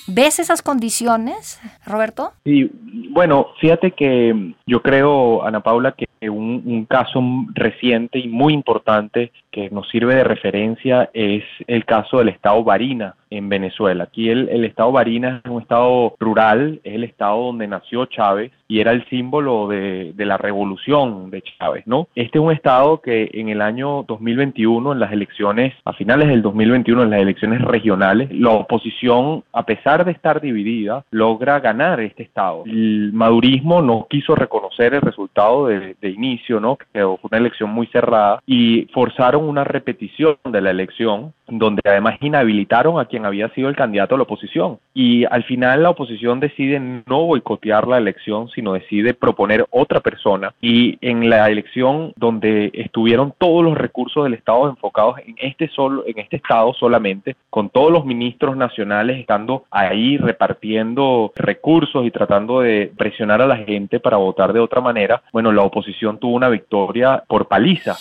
¿Ves 0.09 0.41
esas 0.41 0.63
condiciones, 0.63 1.61
Roberto? 1.87 2.33
Sí, 2.45 2.69
bueno, 3.11 3.49
fíjate 3.61 3.93
que 3.93 4.55
yo 4.67 4.83
creo, 4.83 5.45
Ana 5.45 5.61
Paula, 5.61 5.93
que 5.93 6.09
un, 6.29 6.63
un, 6.67 6.85
caso 6.87 7.21
reciente 7.55 8.19
y 8.19 8.29
muy 8.29 8.53
importante 8.53 9.31
que 9.53 9.71
nos 9.71 9.89
sirve 9.91 10.17
de 10.17 10.25
referencia 10.25 11.09
es 11.15 11.45
el 11.67 11.85
caso 11.85 12.19
del 12.19 12.31
estado 12.31 12.65
Barina 12.65 13.15
en 13.33 13.49
Venezuela. 13.49 14.05
Aquí 14.05 14.29
el, 14.29 14.65
estado 14.65 14.93
Barinas 14.93 15.43
es 15.45 15.51
un 15.51 15.63
estado 15.63 16.15
rural, 16.21 16.81
es 16.85 16.95
el 16.95 17.05
estado 17.05 17.47
donde 17.47 17.67
nació 17.67 18.07
Chávez 18.07 18.53
y 18.69 18.81
era 18.81 18.93
el 18.93 19.07
símbolo 19.09 19.69
de, 19.69 20.13
de, 20.15 20.25
la 20.25 20.39
revolución 20.39 21.31
de 21.31 21.43
Chávez, 21.43 21.87
¿no? 21.87 22.09
Este 22.15 22.39
es 22.39 22.45
un 22.45 22.53
estado 22.53 23.01
que 23.01 23.31
en 23.35 23.49
el 23.49 23.61
año 23.61 24.05
2021, 24.09 24.93
en 24.93 25.01
las 25.01 25.13
elecciones, 25.13 25.75
a 25.85 25.93
finales 25.93 26.29
del 26.29 26.43
2021, 26.43 27.03
en 27.03 27.11
las 27.11 27.21
elecciones 27.21 27.61
regionales, 27.63 28.31
la 28.33 28.51
oposición, 28.51 29.45
a 29.53 29.65
pesar 29.65 30.05
de 30.05 30.13
estar 30.13 30.41
dividida, 30.41 31.05
logra 31.11 31.61
ganar 31.61 32.01
este 32.01 32.23
estado. 32.23 32.63
El 32.67 33.13
madurismo 33.13 33.83
no 33.83 34.07
quiso 34.09 34.35
reconocer 34.35 34.95
el 34.95 35.03
resultado 35.03 35.67
de, 35.67 35.97
de 36.01 36.11
inicio, 36.11 36.61
¿no? 36.61 36.77
Que 36.77 37.03
fue 37.03 37.19
una 37.31 37.39
elección 37.39 37.71
muy 37.71 37.87
cerrada 37.89 38.41
y 38.47 38.89
forzaron 38.95 39.45
una 39.45 39.65
repetición 39.65 40.37
de 40.45 40.61
la 40.61 40.71
elección, 40.71 41.33
donde 41.47 41.83
además 41.85 42.17
inhabilitaron 42.21 42.99
a 42.99 43.05
quien 43.05 43.22
había 43.27 43.49
sido 43.51 43.69
el 43.69 43.77
candidato 43.77 44.15
de 44.15 44.19
la 44.19 44.25
oposición. 44.25 44.79
Y 44.95 45.25
al 45.25 45.45
final 45.45 45.83
la 45.83 45.91
oposición 45.91 46.41
decide 46.41 46.81
no 46.81 47.27
boicotear 47.27 47.87
la 47.87 47.99
elección, 47.99 48.49
sino 48.51 48.75
decide 48.75 49.15
proponer 49.15 49.67
otra 49.71 50.01
persona. 50.01 50.55
Y 50.61 50.99
en 51.01 51.29
la 51.31 51.51
elección 51.51 52.13
donde 52.17 52.71
estuvieron 52.75 53.35
todos 53.39 53.65
los 53.65 53.77
recursos 53.77 54.25
del 54.25 54.35
Estado 54.35 54.69
enfocados 54.69 55.19
en 55.27 55.35
este 55.39 55.69
solo, 55.69 56.05
en 56.07 56.19
este 56.19 56.37
estado 56.37 56.75
solamente, 56.75 57.37
con 57.51 57.71
todos 57.71 57.93
los 57.93 58.05
ministros 58.05 58.57
nacionales 58.57 59.19
estando 59.19 59.65
ahí 59.71 60.17
repartiendo 60.17 61.33
recursos 61.35 62.05
y 62.05 62.11
tratando 62.11 62.61
de 62.61 62.93
presionar 62.97 63.43
a 63.43 63.47
la 63.47 63.59
gente 63.59 64.01
para 64.01 64.17
votar 64.17 64.53
de 64.53 64.61
otra 64.61 64.81
manera, 64.81 65.23
bueno, 65.33 65.53
la 65.53 65.63
oposición 65.63 66.19
tuvo 66.19 66.35
una 66.35 66.49
victoria 66.49 67.23
por 67.27 67.49
paliza. 67.49 67.97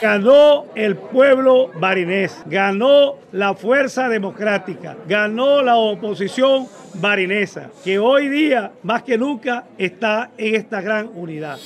Ganó 0.00 0.66
el 0.76 0.96
pueblo 0.96 1.72
barinés, 1.80 2.44
ganó 2.46 3.16
la 3.32 3.54
fuerza 3.54 4.08
democrática, 4.08 4.96
ganó 5.08 5.60
la 5.60 5.74
oposición 5.74 6.66
barinesa, 7.00 7.70
que 7.84 7.98
hoy 7.98 8.28
día 8.28 8.70
más 8.84 9.02
que 9.02 9.18
nunca 9.18 9.64
está 9.76 10.30
en 10.38 10.54
esta 10.54 10.80
gran 10.82 11.10
unidad. 11.12 11.58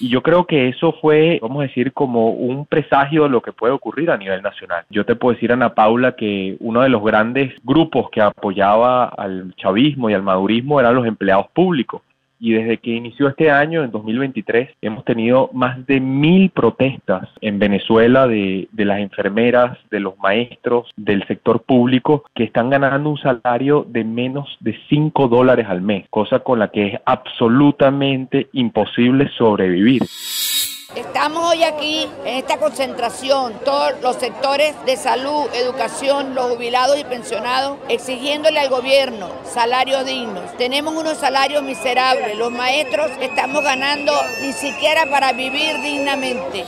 Y 0.00 0.08
yo 0.08 0.22
creo 0.22 0.46
que 0.46 0.70
eso 0.70 0.94
fue, 1.02 1.38
vamos 1.42 1.60
a 1.60 1.66
decir, 1.66 1.92
como 1.92 2.30
un 2.30 2.64
presagio 2.64 3.24
de 3.24 3.28
lo 3.28 3.42
que 3.42 3.52
puede 3.52 3.74
ocurrir 3.74 4.10
a 4.10 4.16
nivel 4.16 4.40
nacional. 4.40 4.86
Yo 4.88 5.04
te 5.04 5.14
puedo 5.14 5.34
decir, 5.34 5.52
Ana 5.52 5.74
Paula, 5.74 6.16
que 6.16 6.56
uno 6.58 6.80
de 6.80 6.88
los 6.88 7.04
grandes 7.04 7.52
grupos 7.62 8.08
que 8.10 8.22
apoyaba 8.22 9.08
al 9.08 9.54
chavismo 9.56 10.08
y 10.08 10.14
al 10.14 10.22
madurismo 10.22 10.80
eran 10.80 10.94
los 10.94 11.06
empleados 11.06 11.48
públicos 11.52 12.00
y 12.42 12.54
desde 12.54 12.78
que 12.78 12.90
inició 12.90 13.28
este 13.28 13.52
año, 13.52 13.84
en 13.84 13.92
2023, 13.92 14.70
hemos 14.82 15.04
tenido 15.04 15.48
más 15.52 15.86
de 15.86 16.00
mil 16.00 16.50
protestas 16.50 17.28
en 17.40 17.60
Venezuela 17.60 18.26
de, 18.26 18.68
de, 18.72 18.84
las 18.84 18.98
enfermeras, 18.98 19.78
de 19.92 20.00
los 20.00 20.18
maestros, 20.18 20.90
del 20.96 21.24
sector 21.28 21.62
público, 21.62 22.24
que 22.34 22.42
están 22.42 22.68
ganando 22.68 23.10
un 23.10 23.18
salario 23.18 23.86
de 23.88 24.02
menos 24.02 24.56
de 24.58 24.76
5 24.88 25.28
dólares 25.28 25.66
al 25.68 25.82
mes, 25.82 26.06
cosa 26.10 26.40
con 26.40 26.58
la 26.58 26.72
que 26.72 26.88
es 26.88 27.00
absolutamente 27.04 28.48
imposible 28.52 29.30
sobrevivir. 29.38 30.02
Estamos 30.96 31.42
hoy 31.52 31.62
aquí 31.62 32.06
en 32.26 32.36
esta 32.36 32.58
concentración, 32.58 33.54
todos 33.64 33.92
los 34.02 34.16
sectores 34.16 34.74
de 34.84 34.96
salud, 34.96 35.46
educación, 35.54 36.34
los 36.34 36.50
jubilados 36.52 36.98
y 37.00 37.04
pensionados, 37.04 37.78
exigiéndole 37.88 38.60
al 38.60 38.68
gobierno 38.68 39.28
salarios 39.44 40.04
dignos. 40.04 40.54
Tenemos 40.58 40.94
unos 40.94 41.16
salarios 41.16 41.62
miserables, 41.62 42.36
los 42.36 42.52
maestros 42.52 43.10
estamos 43.22 43.64
ganando 43.64 44.12
ni 44.42 44.52
siquiera 44.52 45.06
para 45.10 45.32
vivir 45.32 45.80
dignamente. 45.82 46.66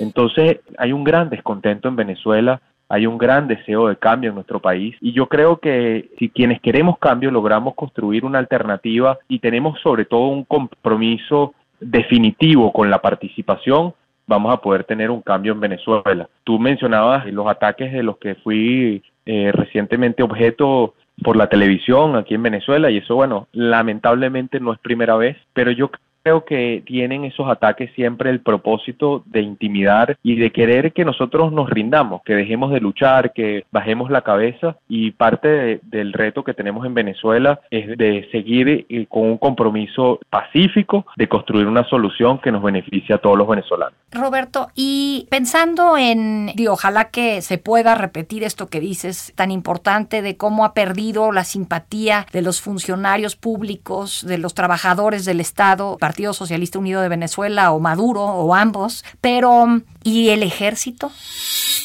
Entonces 0.00 0.58
hay 0.76 0.92
un 0.92 1.04
gran 1.04 1.30
descontento 1.30 1.86
en 1.86 1.94
Venezuela 1.94 2.60
hay 2.90 3.06
un 3.06 3.18
gran 3.18 3.48
deseo 3.48 3.88
de 3.88 3.96
cambio 3.96 4.30
en 4.30 4.34
nuestro 4.34 4.60
país 4.60 4.96
y 5.02 5.12
yo 5.12 5.26
creo 5.26 5.58
que 5.58 6.10
si 6.18 6.30
quienes 6.30 6.58
queremos 6.62 6.98
cambio 6.98 7.30
logramos 7.30 7.74
construir 7.74 8.24
una 8.24 8.38
alternativa 8.38 9.18
y 9.28 9.40
tenemos 9.40 9.78
sobre 9.82 10.06
todo 10.06 10.28
un 10.28 10.44
compromiso 10.44 11.52
definitivo 11.80 12.72
con 12.72 12.90
la 12.90 13.00
participación, 13.00 13.94
vamos 14.26 14.52
a 14.52 14.58
poder 14.58 14.84
tener 14.84 15.10
un 15.10 15.22
cambio 15.22 15.52
en 15.52 15.60
Venezuela. 15.60 16.28
Tú 16.44 16.58
mencionabas 16.58 17.26
los 17.26 17.46
ataques 17.46 17.92
de 17.92 18.02
los 18.02 18.18
que 18.18 18.34
fui 18.36 19.02
eh, 19.26 19.52
recientemente 19.52 20.22
objeto 20.22 20.94
por 21.22 21.36
la 21.36 21.48
televisión 21.48 22.16
aquí 22.16 22.34
en 22.34 22.42
Venezuela 22.42 22.90
y 22.90 22.98
eso, 22.98 23.14
bueno, 23.14 23.48
lamentablemente 23.52 24.60
no 24.60 24.72
es 24.72 24.78
primera 24.78 25.16
vez, 25.16 25.36
pero 25.52 25.70
yo 25.70 25.90
creo 26.22 26.44
que 26.44 26.82
tienen 26.86 27.24
esos 27.24 27.48
ataques 27.48 27.90
siempre 27.94 28.30
el 28.30 28.40
propósito 28.40 29.22
de 29.26 29.40
intimidar 29.40 30.16
y 30.22 30.36
de 30.36 30.50
querer 30.50 30.92
que 30.92 31.04
nosotros 31.04 31.52
nos 31.52 31.70
rindamos, 31.70 32.22
que 32.24 32.34
dejemos 32.34 32.70
de 32.72 32.80
luchar, 32.80 33.32
que 33.32 33.64
bajemos 33.70 34.10
la 34.10 34.22
cabeza 34.22 34.76
y 34.88 35.12
parte 35.12 35.48
de, 35.48 35.80
del 35.82 36.12
reto 36.12 36.44
que 36.44 36.54
tenemos 36.54 36.86
en 36.86 36.94
Venezuela 36.94 37.60
es 37.70 37.96
de 37.96 38.28
seguir 38.30 38.86
eh, 38.88 39.06
con 39.08 39.22
un 39.22 39.38
compromiso 39.38 40.20
pacífico 40.30 41.06
de 41.16 41.28
construir 41.28 41.66
una 41.66 41.88
solución 41.88 42.38
que 42.38 42.52
nos 42.52 42.62
beneficie 42.62 43.14
a 43.14 43.18
todos 43.18 43.36
los 43.36 43.48
venezolanos. 43.48 43.94
Roberto, 44.10 44.68
y 44.74 45.26
pensando 45.30 45.96
en, 45.96 46.46
digo, 46.54 46.72
ojalá 46.72 47.10
que 47.10 47.42
se 47.42 47.58
pueda 47.58 47.94
repetir 47.94 48.42
esto 48.42 48.68
que 48.68 48.80
dices 48.80 49.32
tan 49.36 49.50
importante 49.50 50.22
de 50.22 50.36
cómo 50.36 50.64
ha 50.64 50.72
perdido 50.72 51.32
la 51.32 51.44
simpatía 51.44 52.26
de 52.32 52.42
los 52.42 52.60
funcionarios 52.60 53.36
públicos, 53.36 54.24
de 54.26 54.38
los 54.38 54.54
trabajadores 54.54 55.24
del 55.24 55.40
Estado, 55.40 55.96
Partido 56.18 56.34
Socialista 56.34 56.80
Unido 56.80 57.00
de 57.00 57.08
Venezuela 57.08 57.70
o 57.70 57.78
Maduro 57.78 58.24
o 58.24 58.52
ambos, 58.52 59.04
pero 59.20 59.82
¿y 60.02 60.30
el 60.30 60.42
ejército? 60.42 61.12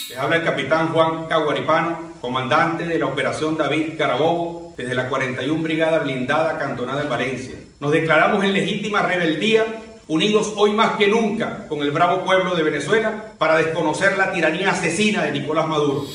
Les 0.10 0.18
habla 0.18 0.38
el 0.38 0.44
capitán 0.44 0.88
Juan 0.88 1.28
Caguaripano, 1.28 2.14
comandante 2.20 2.88
de 2.88 2.98
la 2.98 3.06
operación 3.06 3.56
David 3.56 3.90
Carabobo, 3.96 4.74
desde 4.76 4.96
la 4.96 5.08
41 5.08 5.62
Brigada 5.62 6.00
Blindada 6.00 6.58
Cantonada 6.58 7.04
en 7.04 7.10
Valencia. 7.10 7.54
Nos 7.80 7.92
declaramos 7.92 8.44
en 8.44 8.54
legítima 8.54 9.04
rebeldía, 9.04 9.66
unidos 10.08 10.52
hoy 10.56 10.72
más 10.72 10.98
que 10.98 11.08
nunca 11.08 11.68
con 11.68 11.84
el 11.84 11.92
bravo 11.92 12.26
pueblo 12.26 12.56
de 12.56 12.64
Venezuela 12.64 13.34
para 13.38 13.58
desconocer 13.58 14.18
la 14.18 14.32
tiranía 14.32 14.72
asesina 14.72 15.22
de 15.22 15.32
Nicolás 15.32 15.68
Maduro. 15.68 16.08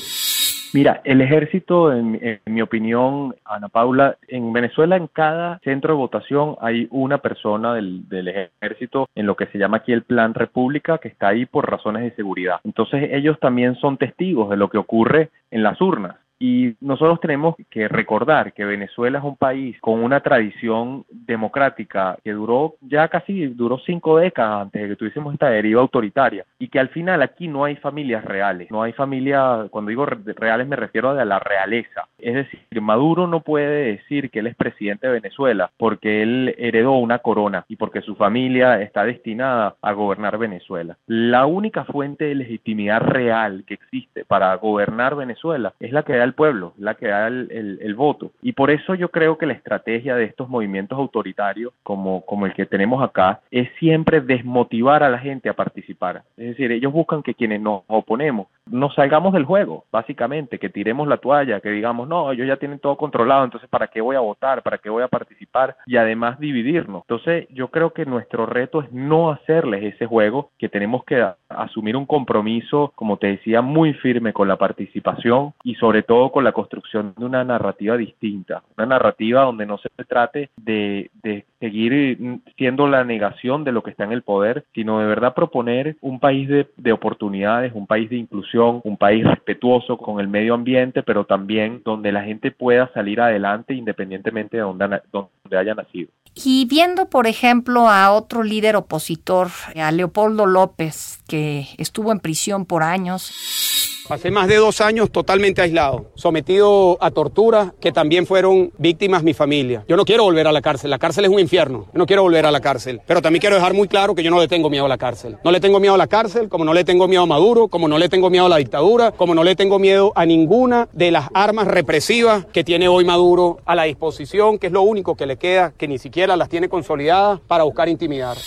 Mira, 0.74 1.00
el 1.04 1.20
ejército, 1.20 1.92
en, 1.92 2.18
en, 2.22 2.54
mi 2.54 2.60
opinión, 2.60 3.34
Ana 3.44 3.68
Paula, 3.68 4.18
en 4.28 4.52
Venezuela 4.52 4.96
en 4.96 5.06
cada 5.06 5.58
centro 5.60 5.94
de 5.94 5.98
votación 5.98 6.56
hay 6.60 6.86
una 6.90 7.18
persona 7.18 7.74
del, 7.74 8.08
del, 8.08 8.28
ejército 8.28 9.08
en 9.14 9.26
lo 9.26 9.34
que 9.34 9.46
se 9.46 9.58
llama 9.58 9.78
aquí 9.78 9.92
el 9.92 10.02
Plan 10.02 10.34
República 10.34 10.98
que 10.98 11.08
está 11.08 11.28
ahí 11.28 11.46
por 11.46 11.70
razones 11.70 12.02
de 12.02 12.14
seguridad. 12.14 12.60
Entonces 12.64 13.10
ellos 13.12 13.38
también 13.40 13.76
son 13.76 13.96
testigos 13.96 14.50
de 14.50 14.56
lo 14.56 14.68
que 14.68 14.78
ocurre 14.78 15.30
en 15.50 15.62
las 15.62 15.80
urnas 15.80 16.16
y 16.38 16.74
nosotros 16.80 17.20
tenemos 17.20 17.56
que 17.68 17.88
recordar 17.88 18.52
que 18.52 18.64
Venezuela 18.64 19.18
es 19.18 19.24
un 19.24 19.36
país 19.36 19.76
con 19.80 20.02
una 20.02 20.20
tradición 20.20 21.04
democrática 21.10 22.16
que 22.22 22.32
duró 22.32 22.76
ya 22.80 23.08
casi, 23.08 23.46
duró 23.48 23.78
cinco 23.78 24.18
décadas 24.18 24.62
antes 24.62 24.82
de 24.82 24.88
que 24.88 24.96
tuviésemos 24.96 25.34
esta 25.34 25.50
deriva 25.50 25.80
autoritaria 25.80 26.44
y 26.58 26.68
que 26.68 26.78
al 26.78 26.88
final 26.90 27.22
aquí 27.22 27.48
no 27.48 27.64
hay 27.64 27.76
familias 27.76 28.24
reales, 28.24 28.70
no 28.70 28.82
hay 28.82 28.92
familia, 28.92 29.66
cuando 29.70 29.88
digo 29.88 30.06
reales 30.06 30.68
me 30.68 30.76
refiero 30.76 31.10
a 31.10 31.24
la 31.24 31.38
realeza. 31.38 32.06
Es 32.18 32.34
decir, 32.34 32.60
Maduro 32.80 33.26
no 33.26 33.40
puede 33.40 33.92
decir 33.92 34.30
que 34.30 34.40
él 34.40 34.46
es 34.46 34.56
presidente 34.56 35.06
de 35.06 35.14
Venezuela 35.14 35.70
porque 35.76 36.22
él 36.22 36.54
heredó 36.58 36.92
una 36.92 37.18
corona 37.18 37.64
y 37.68 37.76
porque 37.76 38.00
su 38.02 38.14
familia 38.14 38.80
está 38.80 39.04
destinada 39.04 39.74
a 39.82 39.92
gobernar 39.92 40.38
Venezuela. 40.38 40.96
La 41.06 41.46
única 41.46 41.84
fuente 41.84 42.26
de 42.26 42.34
legitimidad 42.34 43.00
real 43.00 43.64
que 43.66 43.74
existe 43.74 44.24
para 44.24 44.54
gobernar 44.56 45.16
Venezuela 45.16 45.74
es 45.80 45.92
la 45.92 46.02
que 46.02 46.16
da 46.16 46.27
el 46.28 46.34
pueblo, 46.34 46.74
la 46.78 46.94
que 46.94 47.08
da 47.08 47.26
el, 47.26 47.94
voto. 47.96 48.30
Y 48.42 48.52
por 48.52 48.70
eso 48.70 48.94
yo 48.94 49.10
creo 49.10 49.36
que 49.36 49.46
la 49.46 49.54
estrategia 49.54 50.14
de 50.14 50.24
estos 50.24 50.48
movimientos 50.48 50.98
autoritarios, 50.98 51.72
como, 51.82 52.24
como 52.24 52.46
el 52.46 52.54
que 52.54 52.66
tenemos 52.66 53.02
acá, 53.02 53.40
es 53.50 53.68
siempre 53.80 54.20
desmotivar 54.20 55.02
a 55.02 55.08
la 55.08 55.18
gente 55.18 55.48
a 55.48 55.54
participar. 55.54 56.22
Es 56.36 56.48
decir, 56.48 56.70
ellos 56.70 56.92
buscan 56.92 57.22
que 57.22 57.34
quienes 57.34 57.60
nos 57.60 57.82
oponemos 57.88 58.46
nos 58.70 58.94
salgamos 58.94 59.32
del 59.32 59.44
juego, 59.44 59.84
básicamente, 59.90 60.58
que 60.58 60.68
tiremos 60.68 61.08
la 61.08 61.18
toalla, 61.18 61.60
que 61.60 61.70
digamos, 61.70 62.08
no, 62.08 62.30
ellos 62.32 62.46
ya 62.46 62.56
tienen 62.56 62.78
todo 62.78 62.96
controlado, 62.96 63.44
entonces 63.44 63.68
¿para 63.68 63.88
qué 63.88 64.00
voy 64.00 64.16
a 64.16 64.20
votar? 64.20 64.62
¿Para 64.62 64.78
qué 64.78 64.90
voy 64.90 65.02
a 65.02 65.08
participar? 65.08 65.76
Y 65.86 65.96
además 65.96 66.38
dividirnos. 66.38 67.02
Entonces 67.02 67.46
yo 67.50 67.68
creo 67.68 67.92
que 67.92 68.06
nuestro 68.06 68.46
reto 68.46 68.82
es 68.82 68.92
no 68.92 69.30
hacerles 69.30 69.94
ese 69.94 70.06
juego, 70.06 70.50
que 70.58 70.68
tenemos 70.68 71.04
que 71.04 71.26
asumir 71.48 71.96
un 71.96 72.06
compromiso, 72.06 72.92
como 72.94 73.16
te 73.16 73.28
decía, 73.28 73.62
muy 73.62 73.94
firme 73.94 74.32
con 74.32 74.48
la 74.48 74.56
participación 74.56 75.54
y 75.64 75.74
sobre 75.76 76.02
todo 76.02 76.30
con 76.30 76.44
la 76.44 76.52
construcción 76.52 77.14
de 77.16 77.24
una 77.24 77.44
narrativa 77.44 77.96
distinta, 77.96 78.62
una 78.76 78.86
narrativa 78.86 79.42
donde 79.42 79.66
no 79.66 79.78
se 79.78 79.88
trate 80.04 80.50
de, 80.56 81.10
de 81.22 81.44
seguir 81.60 82.18
siendo 82.56 82.86
la 82.86 83.04
negación 83.04 83.64
de 83.64 83.72
lo 83.72 83.82
que 83.82 83.90
está 83.90 84.04
en 84.04 84.12
el 84.12 84.22
poder, 84.22 84.64
sino 84.74 85.00
de 85.00 85.06
verdad 85.06 85.34
proponer 85.34 85.96
un 86.00 86.20
país 86.20 86.48
de, 86.48 86.68
de 86.76 86.92
oportunidades, 86.92 87.72
un 87.74 87.86
país 87.86 88.08
de 88.10 88.16
inclusión, 88.16 88.80
un 88.84 88.96
país 88.96 89.24
respetuoso 89.24 89.98
con 89.98 90.20
el 90.20 90.28
medio 90.28 90.54
ambiente, 90.54 91.02
pero 91.02 91.24
también 91.24 91.82
donde 91.84 92.12
la 92.12 92.22
gente 92.22 92.50
pueda 92.50 92.92
salir 92.92 93.20
adelante 93.20 93.74
independientemente 93.74 94.56
de 94.56 94.62
donde, 94.62 95.00
donde 95.12 95.56
haya 95.56 95.74
nacido. 95.74 96.10
Y 96.34 96.66
viendo, 96.66 97.08
por 97.08 97.26
ejemplo, 97.26 97.88
a 97.88 98.12
otro 98.12 98.42
líder 98.42 98.76
opositor, 98.76 99.48
a 99.74 99.90
Leopoldo 99.90 100.46
López, 100.46 101.22
que 101.28 101.66
estuvo 101.78 102.12
en 102.12 102.20
prisión 102.20 102.64
por 102.64 102.82
años, 102.82 103.87
Pasé 104.08 104.30
más 104.30 104.48
de 104.48 104.56
dos 104.56 104.80
años 104.80 105.10
totalmente 105.10 105.60
aislado, 105.60 106.06
sometido 106.14 106.96
a 106.98 107.10
torturas 107.10 107.74
que 107.78 107.92
también 107.92 108.26
fueron 108.26 108.72
víctimas 108.78 109.22
mi 109.22 109.34
familia. 109.34 109.84
Yo 109.86 109.98
no 109.98 110.06
quiero 110.06 110.24
volver 110.24 110.46
a 110.46 110.52
la 110.52 110.62
cárcel, 110.62 110.88
la 110.88 110.98
cárcel 110.98 111.26
es 111.26 111.30
un 111.30 111.38
infierno, 111.38 111.84
yo 111.92 111.98
no 111.98 112.06
quiero 112.06 112.22
volver 112.22 112.46
a 112.46 112.50
la 112.50 112.62
cárcel, 112.62 113.02
pero 113.06 113.20
también 113.20 113.42
quiero 113.42 113.56
dejar 113.56 113.74
muy 113.74 113.86
claro 113.86 114.14
que 114.14 114.22
yo 114.22 114.30
no 114.30 114.40
le 114.40 114.48
tengo 114.48 114.70
miedo 114.70 114.86
a 114.86 114.88
la 114.88 114.96
cárcel. 114.96 115.36
No 115.44 115.50
le 115.50 115.60
tengo 115.60 115.78
miedo 115.78 115.92
a 115.92 115.98
la 115.98 116.06
cárcel, 116.06 116.48
como 116.48 116.64
no 116.64 116.72
le 116.72 116.84
tengo 116.84 117.06
miedo 117.06 117.24
a 117.24 117.26
Maduro, 117.26 117.68
como 117.68 117.86
no 117.86 117.98
le 117.98 118.08
tengo 118.08 118.30
miedo 118.30 118.46
a 118.46 118.48
la 118.48 118.56
dictadura, 118.56 119.12
como 119.12 119.34
no 119.34 119.44
le 119.44 119.54
tengo 119.56 119.78
miedo 119.78 120.14
a 120.14 120.24
ninguna 120.24 120.88
de 120.94 121.10
las 121.10 121.28
armas 121.34 121.66
represivas 121.66 122.46
que 122.46 122.64
tiene 122.64 122.88
hoy 122.88 123.04
Maduro 123.04 123.58
a 123.66 123.74
la 123.74 123.82
disposición, 123.82 124.58
que 124.58 124.68
es 124.68 124.72
lo 124.72 124.80
único 124.80 125.16
que 125.16 125.26
le 125.26 125.36
queda, 125.36 125.74
que 125.76 125.86
ni 125.86 125.98
siquiera 125.98 126.34
las 126.34 126.48
tiene 126.48 126.70
consolidadas 126.70 127.40
para 127.46 127.64
buscar 127.64 127.90
intimidar. 127.90 128.38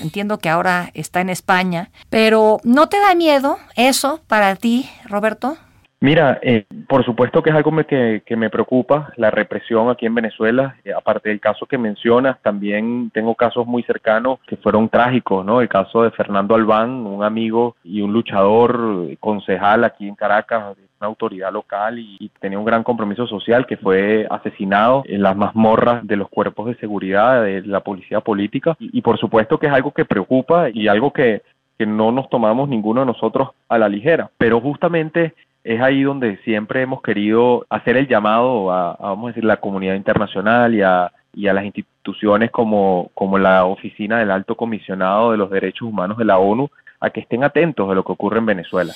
Entiendo 0.00 0.38
que 0.38 0.48
ahora 0.48 0.90
está 0.94 1.20
en 1.20 1.30
España, 1.30 1.90
pero 2.08 2.58
¿no 2.64 2.88
te 2.88 2.98
da 2.98 3.14
miedo 3.14 3.58
eso 3.76 4.20
para 4.26 4.56
ti, 4.56 4.88
Roberto? 5.04 5.56
Mira, 6.02 6.38
eh, 6.40 6.64
por 6.88 7.04
supuesto 7.04 7.42
que 7.42 7.50
es 7.50 7.56
algo 7.56 7.76
que, 7.84 8.22
que, 8.24 8.34
me 8.34 8.48
preocupa, 8.48 9.12
la 9.16 9.30
represión 9.30 9.90
aquí 9.90 10.06
en 10.06 10.14
Venezuela. 10.14 10.76
Eh, 10.82 10.94
aparte 10.94 11.28
del 11.28 11.40
caso 11.40 11.66
que 11.66 11.76
mencionas, 11.76 12.40
también 12.40 13.10
tengo 13.12 13.34
casos 13.34 13.66
muy 13.66 13.82
cercanos 13.82 14.38
que 14.46 14.56
fueron 14.56 14.88
trágicos, 14.88 15.44
¿no? 15.44 15.60
El 15.60 15.68
caso 15.68 16.02
de 16.02 16.10
Fernando 16.10 16.54
Albán, 16.54 17.06
un 17.06 17.22
amigo 17.22 17.76
y 17.84 18.00
un 18.00 18.14
luchador 18.14 19.14
concejal 19.20 19.84
aquí 19.84 20.08
en 20.08 20.14
Caracas, 20.14 20.74
una 20.98 21.08
autoridad 21.08 21.52
local 21.52 21.98
y, 21.98 22.30
tenía 22.40 22.58
un 22.58 22.64
gran 22.64 22.82
compromiso 22.82 23.26
social 23.26 23.66
que 23.66 23.76
fue 23.76 24.26
asesinado 24.30 25.02
en 25.06 25.22
las 25.22 25.36
mazmorras 25.36 26.06
de 26.06 26.16
los 26.16 26.30
cuerpos 26.30 26.66
de 26.68 26.76
seguridad 26.76 27.44
de 27.44 27.60
la 27.66 27.80
policía 27.80 28.20
política. 28.20 28.74
Y, 28.78 28.96
y 28.96 29.02
por 29.02 29.18
supuesto 29.18 29.58
que 29.58 29.66
es 29.66 29.72
algo 29.72 29.92
que 29.92 30.06
preocupa 30.06 30.70
y 30.72 30.88
algo 30.88 31.12
que, 31.12 31.42
que 31.78 31.84
no 31.84 32.10
nos 32.10 32.30
tomamos 32.30 32.70
ninguno 32.70 33.00
de 33.00 33.06
nosotros 33.06 33.50
a 33.68 33.78
la 33.78 33.88
ligera. 33.88 34.30
Pero 34.38 34.60
justamente 34.60 35.34
es 35.64 35.80
ahí 35.80 36.02
donde 36.02 36.38
siempre 36.38 36.82
hemos 36.82 37.02
querido 37.02 37.66
hacer 37.68 37.96
el 37.96 38.08
llamado 38.08 38.72
a, 38.72 38.96
vamos 38.98 39.26
a 39.26 39.28
decir, 39.28 39.44
la 39.44 39.58
comunidad 39.58 39.94
internacional 39.94 40.74
y 40.74 40.82
a, 40.82 41.12
y 41.34 41.48
a 41.48 41.52
las 41.52 41.64
instituciones 41.64 42.50
como, 42.50 43.10
como 43.14 43.38
la 43.38 43.64
Oficina 43.66 44.18
del 44.18 44.30
Alto 44.30 44.54
Comisionado 44.54 45.32
de 45.32 45.36
los 45.36 45.50
Derechos 45.50 45.88
Humanos 45.88 46.16
de 46.18 46.24
la 46.24 46.38
ONU 46.38 46.68
a 47.00 47.10
que 47.10 47.20
estén 47.20 47.44
atentos 47.44 47.88
de 47.88 47.94
lo 47.94 48.04
que 48.04 48.12
ocurre 48.12 48.38
en 48.38 48.46
Venezuela. 48.46 48.92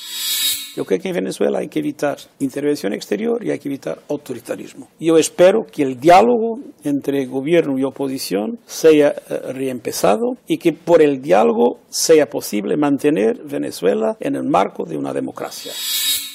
Yo 0.76 0.84
creo 0.84 0.98
que 0.98 1.08
en 1.08 1.14
Venezuela 1.14 1.60
hay 1.60 1.68
que 1.68 1.78
evitar 1.78 2.16
intervención 2.40 2.92
exterior 2.92 3.44
y 3.44 3.52
hay 3.52 3.60
que 3.60 3.68
evitar 3.68 3.98
autoritarismo. 4.10 4.88
Yo 4.98 5.16
espero 5.18 5.66
que 5.70 5.84
el 5.84 6.00
diálogo 6.00 6.58
entre 6.82 7.26
gobierno 7.26 7.78
y 7.78 7.84
oposición 7.84 8.58
sea 8.64 9.10
eh, 9.10 9.52
reempezado 9.52 10.36
y 10.48 10.58
que 10.58 10.72
por 10.72 11.00
el 11.00 11.22
diálogo 11.22 11.78
sea 11.88 12.26
posible 12.26 12.76
mantener 12.76 13.40
Venezuela 13.44 14.16
en 14.18 14.34
el 14.34 14.42
marco 14.42 14.84
de 14.84 14.96
una 14.96 15.12
democracia 15.12 15.70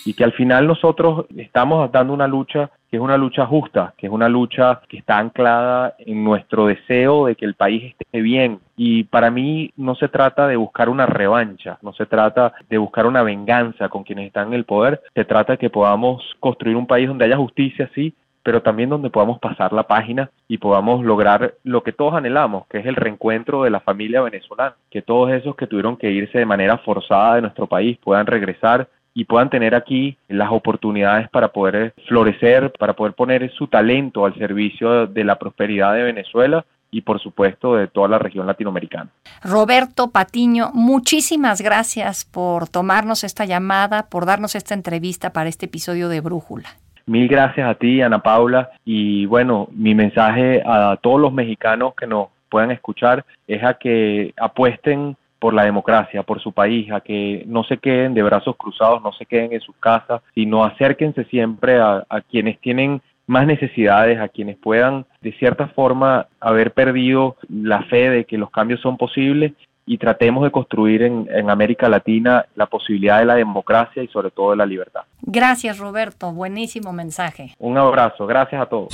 y 0.09 0.15
que 0.15 0.23
al 0.23 0.33
final 0.33 0.65
nosotros 0.65 1.27
estamos 1.37 1.91
dando 1.91 2.13
una 2.13 2.27
lucha 2.27 2.71
que 2.89 2.97
es 2.97 2.99
una 2.99 3.15
lucha 3.15 3.45
justa, 3.45 3.93
que 3.95 4.07
es 4.07 4.11
una 4.11 4.27
lucha 4.27 4.81
que 4.89 4.97
está 4.97 5.19
anclada 5.19 5.93
en 5.99 6.23
nuestro 6.23 6.65
deseo 6.65 7.27
de 7.27 7.35
que 7.35 7.45
el 7.45 7.53
país 7.53 7.93
esté 7.99 8.19
bien. 8.19 8.59
Y 8.75 9.03
para 9.03 9.29
mí 9.29 9.71
no 9.77 9.93
se 9.93 10.07
trata 10.07 10.47
de 10.47 10.55
buscar 10.55 10.89
una 10.89 11.05
revancha, 11.05 11.77
no 11.83 11.93
se 11.93 12.07
trata 12.07 12.53
de 12.67 12.79
buscar 12.79 13.05
una 13.05 13.21
venganza 13.21 13.87
con 13.89 14.03
quienes 14.03 14.25
están 14.25 14.47
en 14.47 14.55
el 14.55 14.65
poder, 14.65 14.99
se 15.13 15.25
trata 15.25 15.53
de 15.53 15.57
que 15.59 15.69
podamos 15.69 16.23
construir 16.39 16.75
un 16.75 16.87
país 16.87 17.07
donde 17.07 17.25
haya 17.25 17.37
justicia, 17.37 17.87
sí, 17.93 18.15
pero 18.41 18.63
también 18.63 18.89
donde 18.89 19.11
podamos 19.11 19.37
pasar 19.37 19.73
la 19.73 19.83
página 19.83 20.31
y 20.47 20.57
podamos 20.57 21.05
lograr 21.05 21.53
lo 21.63 21.83
que 21.83 21.91
todos 21.91 22.15
anhelamos, 22.15 22.65
que 22.65 22.79
es 22.79 22.85
el 22.87 22.95
reencuentro 22.95 23.61
de 23.61 23.69
la 23.69 23.79
familia 23.81 24.23
venezolana, 24.23 24.73
que 24.89 25.03
todos 25.03 25.29
esos 25.31 25.55
que 25.55 25.67
tuvieron 25.67 25.97
que 25.97 26.09
irse 26.09 26.39
de 26.39 26.47
manera 26.47 26.79
forzada 26.79 27.35
de 27.35 27.41
nuestro 27.41 27.67
país 27.67 27.99
puedan 27.99 28.25
regresar 28.25 28.87
y 29.13 29.25
puedan 29.25 29.49
tener 29.49 29.75
aquí 29.75 30.17
las 30.27 30.51
oportunidades 30.51 31.29
para 31.29 31.49
poder 31.49 31.93
florecer, 32.07 32.71
para 32.79 32.93
poder 32.93 33.13
poner 33.13 33.51
su 33.51 33.67
talento 33.67 34.25
al 34.25 34.35
servicio 34.37 35.07
de 35.07 35.23
la 35.23 35.37
prosperidad 35.37 35.93
de 35.93 36.03
Venezuela 36.03 36.65
y 36.91 37.01
por 37.01 37.19
supuesto 37.21 37.75
de 37.75 37.87
toda 37.87 38.07
la 38.07 38.19
región 38.19 38.47
latinoamericana. 38.47 39.09
Roberto 39.43 40.09
Patiño, 40.09 40.71
muchísimas 40.73 41.61
gracias 41.61 42.25
por 42.25 42.67
tomarnos 42.67 43.23
esta 43.23 43.45
llamada, 43.45 44.09
por 44.09 44.25
darnos 44.25 44.55
esta 44.55 44.73
entrevista 44.73 45.31
para 45.31 45.49
este 45.49 45.67
episodio 45.67 46.09
de 46.09 46.21
Brújula. 46.21 46.69
Mil 47.05 47.27
gracias 47.27 47.67
a 47.67 47.75
ti, 47.75 48.01
Ana 48.01 48.19
Paula, 48.19 48.69
y 48.85 49.25
bueno, 49.25 49.67
mi 49.71 49.95
mensaje 49.95 50.61
a 50.63 50.97
todos 51.01 51.19
los 51.19 51.33
mexicanos 51.33 51.93
que 51.95 52.05
nos 52.05 52.27
puedan 52.49 52.71
escuchar 52.71 53.25
es 53.47 53.63
a 53.63 53.75
que 53.75 54.33
apuesten 54.37 55.15
por 55.39 55.53
la 55.53 55.63
democracia, 55.63 56.23
por 56.23 56.41
su 56.41 56.51
país, 56.51 56.91
a 56.91 57.01
que 57.01 57.43
no 57.47 57.63
se 57.63 57.77
queden 57.77 58.13
de 58.13 58.23
brazos 58.23 58.55
cruzados, 58.57 59.01
no 59.01 59.13
se 59.13 59.25
queden 59.25 59.53
en 59.53 59.61
sus 59.61 59.75
casas, 59.77 60.21
sino 60.35 60.63
acérquense 60.63 61.23
siempre 61.25 61.79
a, 61.79 62.05
a 62.09 62.21
quienes 62.21 62.59
tienen 62.59 63.01
más 63.25 63.45
necesidades, 63.45 64.19
a 64.19 64.27
quienes 64.27 64.57
puedan 64.57 65.05
de 65.21 65.31
cierta 65.33 65.67
forma 65.67 66.27
haber 66.39 66.73
perdido 66.73 67.35
la 67.47 67.83
fe 67.83 68.09
de 68.09 68.25
que 68.25 68.37
los 68.37 68.49
cambios 68.49 68.81
son 68.81 68.97
posibles 68.97 69.53
y 69.85 69.97
tratemos 69.97 70.43
de 70.43 70.51
construir 70.51 71.03
en, 71.03 71.27
en, 71.31 71.49
América 71.49 71.89
Latina 71.89 72.45
la 72.55 72.65
posibilidad 72.67 73.19
de 73.19 73.25
la 73.25 73.35
democracia 73.35 74.03
y 74.03 74.07
sobre 74.07 74.29
todo 74.29 74.51
de 74.51 74.57
la 74.57 74.65
libertad. 74.65 75.01
Gracias 75.21 75.79
Roberto, 75.79 76.31
buenísimo 76.31 76.91
mensaje. 76.93 77.55
Un 77.59 77.77
abrazo, 77.77 78.27
gracias 78.27 78.61
a 78.61 78.65
todos. 78.67 78.93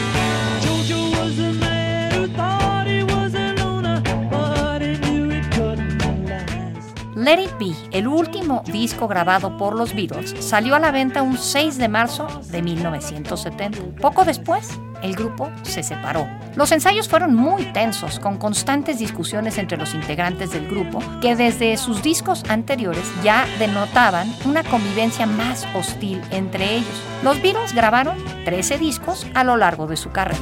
Let 7.21 7.39
It 7.39 7.51
Be, 7.59 7.75
el 7.91 8.07
último 8.07 8.63
disco 8.65 9.07
grabado 9.07 9.55
por 9.55 9.75
los 9.75 9.93
Beatles, 9.93 10.33
salió 10.39 10.73
a 10.73 10.79
la 10.79 10.89
venta 10.89 11.21
un 11.21 11.37
6 11.37 11.77
de 11.77 11.87
marzo 11.87 12.25
de 12.49 12.63
1970. 12.63 14.01
Poco 14.01 14.25
después, 14.25 14.79
el 15.03 15.15
grupo 15.15 15.51
se 15.61 15.83
separó. 15.83 16.27
Los 16.55 16.71
ensayos 16.71 17.07
fueron 17.07 17.35
muy 17.35 17.65
tensos, 17.73 18.19
con 18.19 18.39
constantes 18.39 18.97
discusiones 18.97 19.59
entre 19.59 19.77
los 19.77 19.93
integrantes 19.93 20.51
del 20.51 20.67
grupo, 20.67 20.99
que 21.21 21.35
desde 21.35 21.77
sus 21.77 22.01
discos 22.01 22.43
anteriores 22.49 23.03
ya 23.23 23.45
denotaban 23.59 24.27
una 24.43 24.63
convivencia 24.63 25.27
más 25.27 25.67
hostil 25.75 26.19
entre 26.31 26.77
ellos. 26.77 27.03
Los 27.21 27.39
Beatles 27.39 27.75
grabaron 27.75 28.17
13 28.45 28.79
discos 28.79 29.27
a 29.35 29.43
lo 29.43 29.57
largo 29.57 29.85
de 29.85 29.97
su 29.97 30.09
carrera. 30.09 30.41